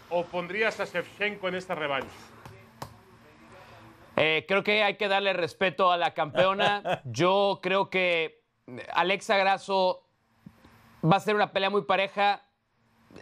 o 0.10 0.24
pondrías 0.26 0.80
a 0.80 0.86
Shevchenko 0.86 1.48
en 1.48 1.56
esta 1.56 1.76
revancha? 1.76 2.10
Eh, 4.18 4.46
creo 4.48 4.64
que 4.64 4.84
hay 4.84 4.98
que 4.98 5.08
darle 5.08 5.34
respeto 5.34 5.92
a 5.92 5.98
la 5.98 6.14
campeona. 6.14 7.02
Yo 7.06 7.60
creo 7.62 7.90
que 7.90 8.44
Alexa 8.94 9.38
Grasso 9.38 10.04
va 11.04 11.18
a 11.18 11.20
ser 11.20 11.36
una 11.36 11.52
pelea 11.52 11.70
muy 11.70 11.84
pareja. 11.84 12.44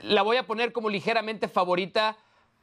La 0.02 0.24
voy 0.24 0.38
a 0.38 0.44
poner 0.46 0.74
como 0.74 0.90
ligeramente 0.90 1.48
favorita. 1.48 2.18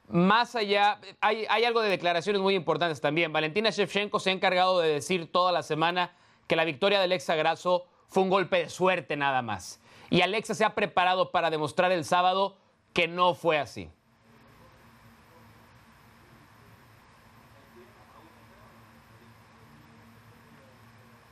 Más 0.09 0.55
allá, 0.55 1.01
hay, 1.21 1.47
hay 1.49 1.65
algo 1.65 1.81
de 1.81 1.91
declaraciones 1.91 2.41
muy 2.43 2.55
importantes 2.55 3.01
también. 3.01 3.33
Valentina 3.33 3.71
Shevchenko 3.71 4.21
se 4.21 4.31
ha 4.31 4.33
encargado 4.33 4.81
de 4.81 4.89
decir 4.89 5.31
toda 5.33 5.51
la 5.51 5.63
semana 5.63 6.13
que 6.47 6.57
la 6.57 6.65
victoria 6.65 6.99
de 6.99 7.05
Alexa 7.05 7.35
Grasso 7.35 7.87
fue 8.09 8.23
un 8.23 8.31
golpe 8.31 8.59
de 8.59 8.69
suerte 8.69 9.17
nada 9.17 9.43
más. 9.43 9.81
Y 10.11 10.21
Alexa 10.23 10.55
se 10.55 10.65
ha 10.65 10.75
preparado 10.75 11.31
para 11.33 11.51
demostrar 11.51 11.93
el 11.93 12.05
sábado 12.05 12.57
que 12.93 13.09
no 13.09 13.35
fue 13.35 13.59
así. 13.59 13.91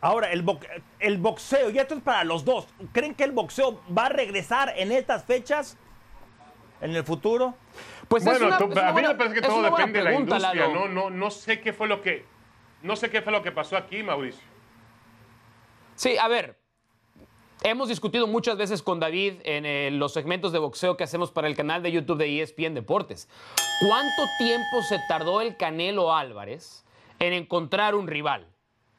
Ahora, 0.00 0.30
el, 0.32 0.42
bo- 0.42 0.60
el 1.00 1.16
boxeo, 1.18 1.70
y 1.70 1.78
esto 1.78 1.94
es 1.94 2.02
para 2.02 2.24
los 2.24 2.44
dos. 2.44 2.66
¿Creen 2.92 3.14
que 3.14 3.24
el 3.24 3.32
boxeo 3.32 3.80
va 3.96 4.06
a 4.06 4.08
regresar 4.10 4.74
en 4.76 4.92
estas 4.92 5.24
fechas? 5.24 5.78
¿En 6.82 6.94
el 6.94 7.04
futuro? 7.04 7.54
Pues 8.08 8.22
es 8.26 8.28
bueno, 8.38 8.48
una- 8.48 8.58
tú- 8.58 8.64
es 8.66 8.72
una 8.72 8.82
a 8.82 8.86
mí 8.88 8.92
buena- 8.92 9.08
me 9.08 9.14
parece 9.14 9.34
que 9.34 9.40
es 9.40 9.46
todo 9.46 9.62
depende 9.62 9.98
de 10.00 10.04
la 10.04 10.12
industria, 10.12 10.52
Lalo. 10.66 10.74
¿no? 10.74 10.88
No, 10.88 11.10
no 11.10 11.30
sé 11.30 11.60
qué 11.60 11.72
fue 11.72 11.88
lo 11.88 12.02
que 12.02 12.26
no 12.82 12.96
sé 12.96 13.08
qué 13.08 13.22
fue 13.22 13.32
lo 13.32 13.42
que 13.42 13.50
pasó 13.50 13.78
aquí, 13.78 14.02
Mauricio. 14.02 14.42
Sí, 15.94 16.18
a 16.18 16.28
ver, 16.28 16.58
hemos 17.64 17.88
discutido 17.88 18.26
muchas 18.26 18.56
veces 18.56 18.82
con 18.82 19.00
David 19.00 19.34
en 19.44 19.64
eh, 19.64 19.90
los 19.90 20.12
segmentos 20.12 20.52
de 20.52 20.58
boxeo 20.58 20.96
que 20.96 21.04
hacemos 21.04 21.30
para 21.30 21.48
el 21.48 21.56
canal 21.56 21.82
de 21.82 21.90
YouTube 21.90 22.18
de 22.18 22.42
ESPN 22.42 22.74
Deportes. 22.74 23.26
¿Cuánto 23.80 24.22
tiempo 24.38 24.82
se 24.86 25.00
tardó 25.08 25.40
el 25.40 25.56
Canelo 25.56 26.14
Álvarez 26.14 26.84
en 27.18 27.32
encontrar 27.32 27.94
un 27.94 28.06
rival 28.06 28.46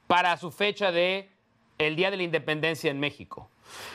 para 0.07 0.35
su 0.37 0.51
fecha 0.51 0.91
de 0.91 1.29
el 1.77 1.95
Día 1.95 2.09
de 2.09 2.17
la 2.17 2.23
Independencia 2.23 2.89
en 2.89 2.99
México? 2.99 3.49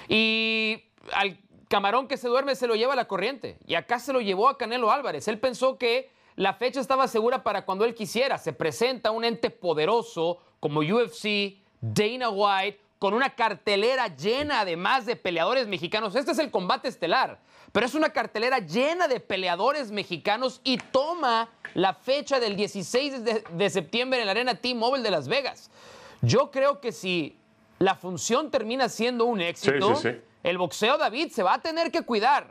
Y 0.09 0.85
al 1.13 1.39
camarón 1.69 2.07
que 2.07 2.17
se 2.17 2.29
duerme 2.29 2.55
se 2.55 2.69
lo 2.69 2.77
lleva 2.77 2.93
a 2.93 2.97
la 2.97 3.09
corriente. 3.09 3.59
Y 3.67 3.75
acá 3.75 3.99
se 3.99 4.13
lo 4.13 4.21
llevó 4.21 4.49
a 4.49 4.57
Canelo 4.57 4.93
Álvarez. 4.93 5.27
Él 5.27 5.41
pensó 5.41 5.79
que 5.79 6.11
la 6.37 6.55
fecha 6.55 6.81
estaba 6.81 7.09
segura 7.09 7.43
para 7.43 7.65
cuando 7.65 7.85
él 7.85 7.95
quisiera. 7.95 8.39
Se 8.39 8.53
presenta 8.53 9.11
un 9.11 9.25
ente 9.25 9.51
poderoso 9.51 10.39
como 10.61 10.81
UFC, 10.81 11.59
Dana 11.81 12.31
White, 12.31 12.81
con 13.01 13.15
una 13.15 13.31
cartelera 13.31 14.15
llena 14.15 14.61
además 14.61 15.07
de 15.07 15.17
peleadores 15.17 15.67
mexicanos. 15.67 16.15
Este 16.15 16.33
es 16.33 16.39
el 16.39 16.51
combate 16.51 16.87
estelar, 16.87 17.41
pero 17.73 17.87
es 17.87 17.95
una 17.95 18.11
cartelera 18.11 18.59
llena 18.59 19.09
de 19.09 19.21
peleadores 19.21 19.91
mexicanos 19.91 20.61
y 20.65 20.77
toma 20.77 21.49
la 21.75 21.95
fecha 21.95 22.39
del 22.39 22.57
16 22.57 23.25
de, 23.25 23.43
de 23.51 23.71
septiembre 23.71 24.21
en 24.21 24.27
la 24.27 24.33
Arena 24.33 24.55
T-Mobile 24.55 25.03
de 25.03 25.11
Las 25.11 25.29
Vegas. 25.29 25.71
Yo 26.21 26.51
creo 26.51 26.81
que 26.83 26.93
si 26.93 27.39
la 27.79 27.95
función 27.95 28.51
termina 28.51 28.91
siendo 28.91 29.25
un 29.25 29.41
éxito, 29.41 29.97
Sí, 29.97 30.03
sí, 30.03 30.15
sí. 30.15 30.21
el 30.43 30.59
boxeo 30.59 30.99
David 30.99 31.31
se 31.33 31.43
va 31.43 31.55
a 31.55 31.63
tener 31.63 31.91
que 31.91 32.03
cuidar 32.03 32.49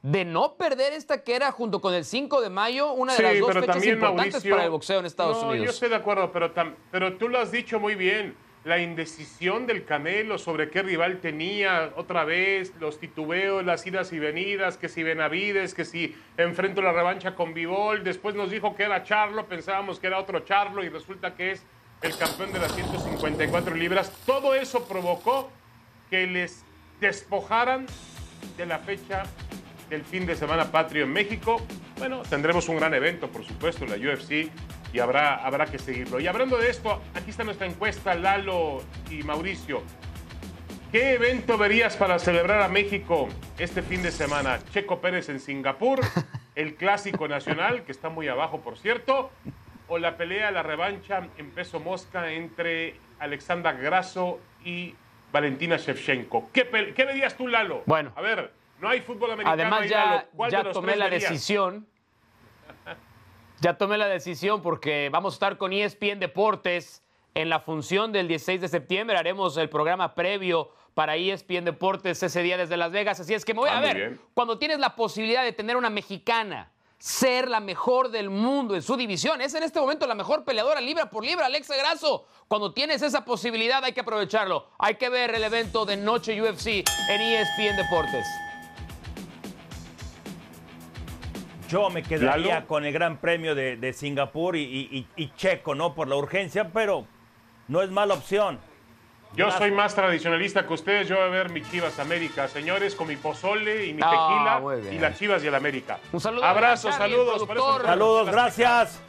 de 0.00 0.24
no 0.24 0.54
perder 0.54 0.94
esta 0.94 1.22
que 1.22 1.34
era 1.36 1.52
junto 1.52 1.82
con 1.82 1.92
el 1.92 2.06
5 2.06 2.40
de 2.40 2.48
mayo 2.48 2.92
una 2.94 3.12
de 3.12 3.18
Sí, 3.18 3.22
las 3.22 3.38
dos 3.38 3.52
fechas 3.52 3.84
importantes 3.84 4.32
Mauricio, 4.32 4.50
para 4.52 4.64
el 4.64 4.70
boxeo 4.70 5.00
en 5.00 5.04
Estados 5.04 5.36
no, 5.36 5.42
Yo 5.42 5.48
Unidos. 5.50 5.74
estoy 5.74 5.90
de 5.90 5.96
acuerdo, 5.96 6.32
pero, 6.32 6.50
pero 6.90 7.18
tú 7.18 7.28
lo 7.28 7.38
has 7.38 7.52
dicho 7.52 7.78
muy 7.78 7.96
bien. 7.96 8.34
La 8.64 8.78
indecisión 8.78 9.66
del 9.66 9.86
Canelo 9.86 10.36
sobre 10.36 10.68
qué 10.68 10.82
rival 10.82 11.20
tenía 11.20 11.92
otra 11.96 12.24
vez, 12.24 12.74
los 12.78 13.00
titubeos, 13.00 13.64
las 13.64 13.86
idas 13.86 14.12
y 14.12 14.18
venidas, 14.18 14.76
que 14.76 14.90
si 14.90 15.02
Benavides, 15.02 15.72
que 15.72 15.86
si 15.86 16.14
enfrento 16.36 16.82
la 16.82 16.92
revancha 16.92 17.34
con 17.34 17.54
Bivol. 17.54 18.04
Después 18.04 18.34
nos 18.34 18.50
dijo 18.50 18.76
que 18.76 18.82
era 18.82 19.02
Charlo, 19.02 19.46
pensábamos 19.46 19.98
que 19.98 20.08
era 20.08 20.18
otro 20.18 20.40
Charlo 20.40 20.84
y 20.84 20.90
resulta 20.90 21.34
que 21.34 21.52
es 21.52 21.64
el 22.02 22.16
campeón 22.16 22.52
de 22.52 22.58
las 22.58 22.74
154 22.74 23.74
libras. 23.74 24.12
Todo 24.26 24.54
eso 24.54 24.86
provocó 24.86 25.50
que 26.10 26.26
les 26.26 26.62
despojaran 27.00 27.86
de 28.58 28.66
la 28.66 28.78
fecha 28.78 29.22
del 29.88 30.04
fin 30.04 30.26
de 30.26 30.36
semana 30.36 30.70
patrio 30.70 31.04
en 31.04 31.12
México. 31.12 31.60
Bueno, 31.98 32.22
tendremos 32.28 32.68
un 32.68 32.76
gran 32.76 32.94
evento, 32.94 33.28
por 33.28 33.44
supuesto, 33.44 33.86
la 33.86 33.96
UFC, 33.96 34.50
y 34.92 34.98
habrá, 34.98 35.36
habrá 35.36 35.66
que 35.66 35.78
seguirlo. 35.78 36.20
Y 36.20 36.26
hablando 36.26 36.56
de 36.58 36.70
esto, 36.70 37.00
aquí 37.14 37.30
está 37.30 37.44
nuestra 37.44 37.66
encuesta, 37.66 38.14
Lalo 38.14 38.82
y 39.10 39.22
Mauricio. 39.22 39.82
¿Qué 40.90 41.14
evento 41.14 41.56
verías 41.56 41.96
para 41.96 42.18
celebrar 42.18 42.62
a 42.62 42.68
México 42.68 43.28
este 43.58 43.82
fin 43.82 44.02
de 44.02 44.10
semana? 44.10 44.58
Checo 44.72 45.00
Pérez 45.00 45.28
en 45.28 45.38
Singapur, 45.38 46.00
el 46.56 46.74
Clásico 46.74 47.28
Nacional, 47.28 47.84
que 47.84 47.92
está 47.92 48.08
muy 48.08 48.26
abajo, 48.26 48.60
por 48.60 48.76
cierto, 48.76 49.30
o 49.86 49.98
la 49.98 50.16
pelea, 50.16 50.50
la 50.50 50.64
revancha 50.64 51.28
en 51.36 51.50
peso 51.52 51.78
mosca 51.78 52.32
entre 52.32 52.96
Alexandra 53.20 53.72
Grasso 53.72 54.40
y 54.64 54.96
Valentina 55.32 55.76
Shevchenko. 55.76 56.50
¿Qué, 56.52 56.64
verías 56.64 57.36
tú, 57.36 57.46
Lalo? 57.46 57.84
Bueno. 57.86 58.12
A 58.16 58.20
ver, 58.20 58.52
no 58.80 58.88
hay 58.88 59.00
fútbol 59.00 59.30
americano 59.30 59.52
Además, 59.52 59.88
ya, 59.88 60.04
Lalo. 60.04 60.22
¿Cuál 60.34 60.50
ya 60.50 60.72
tomé 60.72 60.96
la 60.96 61.04
verías? 61.04 61.30
decisión. 61.30 61.86
Ya 63.60 63.74
tomé 63.76 63.98
la 63.98 64.06
decisión 64.08 64.62
porque 64.62 65.10
vamos 65.12 65.34
a 65.34 65.36
estar 65.36 65.58
con 65.58 65.72
ESPN 65.72 66.18
Deportes 66.18 67.02
en 67.34 67.48
la 67.50 67.60
función 67.60 68.10
del 68.10 68.26
16 68.26 68.60
de 68.62 68.68
septiembre. 68.68 69.18
Haremos 69.18 69.56
el 69.58 69.68
programa 69.68 70.14
previo 70.14 70.70
para 70.94 71.16
ESPN 71.16 71.64
Deportes 71.66 72.22
ese 72.22 72.42
día 72.42 72.56
desde 72.56 72.76
Las 72.78 72.90
Vegas. 72.90 73.20
Así 73.20 73.34
es 73.34 73.44
que 73.44 73.52
me 73.52 73.60
voy 73.60 73.68
Ah, 73.70 73.76
a 73.76 73.80
muy 73.80 73.88
ver. 73.88 73.96
bien. 73.96 74.20
Cuando 74.34 74.58
tienes 74.58 74.78
la 74.78 74.96
posibilidad 74.96 75.44
de 75.44 75.52
tener 75.52 75.76
una 75.76 75.90
mexicana, 75.90 76.72
ser 76.98 77.48
la 77.48 77.60
mejor 77.60 78.10
del 78.10 78.30
mundo 78.30 78.74
en 78.74 78.82
su 78.82 78.96
división, 78.96 79.40
es 79.42 79.54
en 79.54 79.62
este 79.62 79.78
momento 79.78 80.06
la 80.06 80.14
mejor 80.14 80.44
peleadora 80.44 80.80
libra 80.80 81.10
por 81.10 81.24
libra, 81.24 81.46
Alexa 81.46 81.76
Grasso. 81.76 82.26
Cuando 82.48 82.72
tienes 82.72 83.02
esa 83.02 83.24
posibilidad 83.26 83.84
hay 83.84 83.92
que 83.92 84.00
aprovecharlo. 84.00 84.68
Hay 84.78 84.94
que 84.96 85.08
ver 85.10 85.34
el 85.34 85.44
evento 85.44 85.84
de 85.84 85.98
Noche 85.98 86.40
UFC 86.40 86.66
en 87.10 87.20
ESPN 87.20 87.76
Deportes. 87.76 88.26
Yo 91.70 91.88
me 91.90 92.02
quedaría 92.02 92.54
Lalo. 92.54 92.66
con 92.66 92.84
el 92.84 92.92
Gran 92.92 93.16
Premio 93.18 93.54
de, 93.54 93.76
de 93.76 93.92
Singapur 93.92 94.56
y, 94.56 95.06
y- 95.16 95.32
Checo, 95.36 95.74
¿no? 95.74 95.94
Por 95.94 96.08
la 96.08 96.16
urgencia, 96.16 96.68
pero 96.72 97.06
no 97.68 97.82
es 97.82 97.90
mala 97.90 98.14
opción. 98.14 98.58
Yo 99.36 99.44
Gracias. 99.46 99.58
soy 99.58 99.70
más 99.70 99.94
tradicionalista 99.94 100.66
que 100.66 100.72
ustedes. 100.74 101.06
Yo 101.08 101.14
voy 101.16 101.24
a 101.26 101.28
ver 101.28 101.50
mi 101.50 101.62
Chivas 101.62 102.00
América, 102.00 102.48
señores, 102.48 102.96
con 102.96 103.06
mi 103.06 103.14
pozole 103.16 103.86
y 103.86 103.94
mi 103.94 104.02
Ah, 104.04 104.58
tequila 104.60 104.92
y 104.92 104.98
las 104.98 105.16
Chivas 105.18 105.44
y 105.44 105.46
el 105.46 105.54
América. 105.54 106.00
Un 106.12 106.20
saludo 106.20 106.44
Abrazos, 106.44 106.94
saludos. 106.96 107.36
eso 107.42 107.80
Saludos, 107.84 108.28
gracias. 108.30 109.00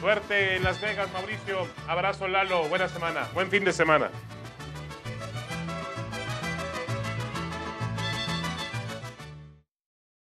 Suerte 0.00 0.56
en 0.56 0.62
Las 0.64 0.78
Vegas, 0.82 1.10
Mauricio. 1.14 1.66
Abrazo, 1.88 2.28
Lalo. 2.28 2.64
Buena 2.68 2.86
semana. 2.88 3.26
Buen 3.32 3.48
fin 3.50 3.64
de 3.64 3.72
semana. 3.72 4.10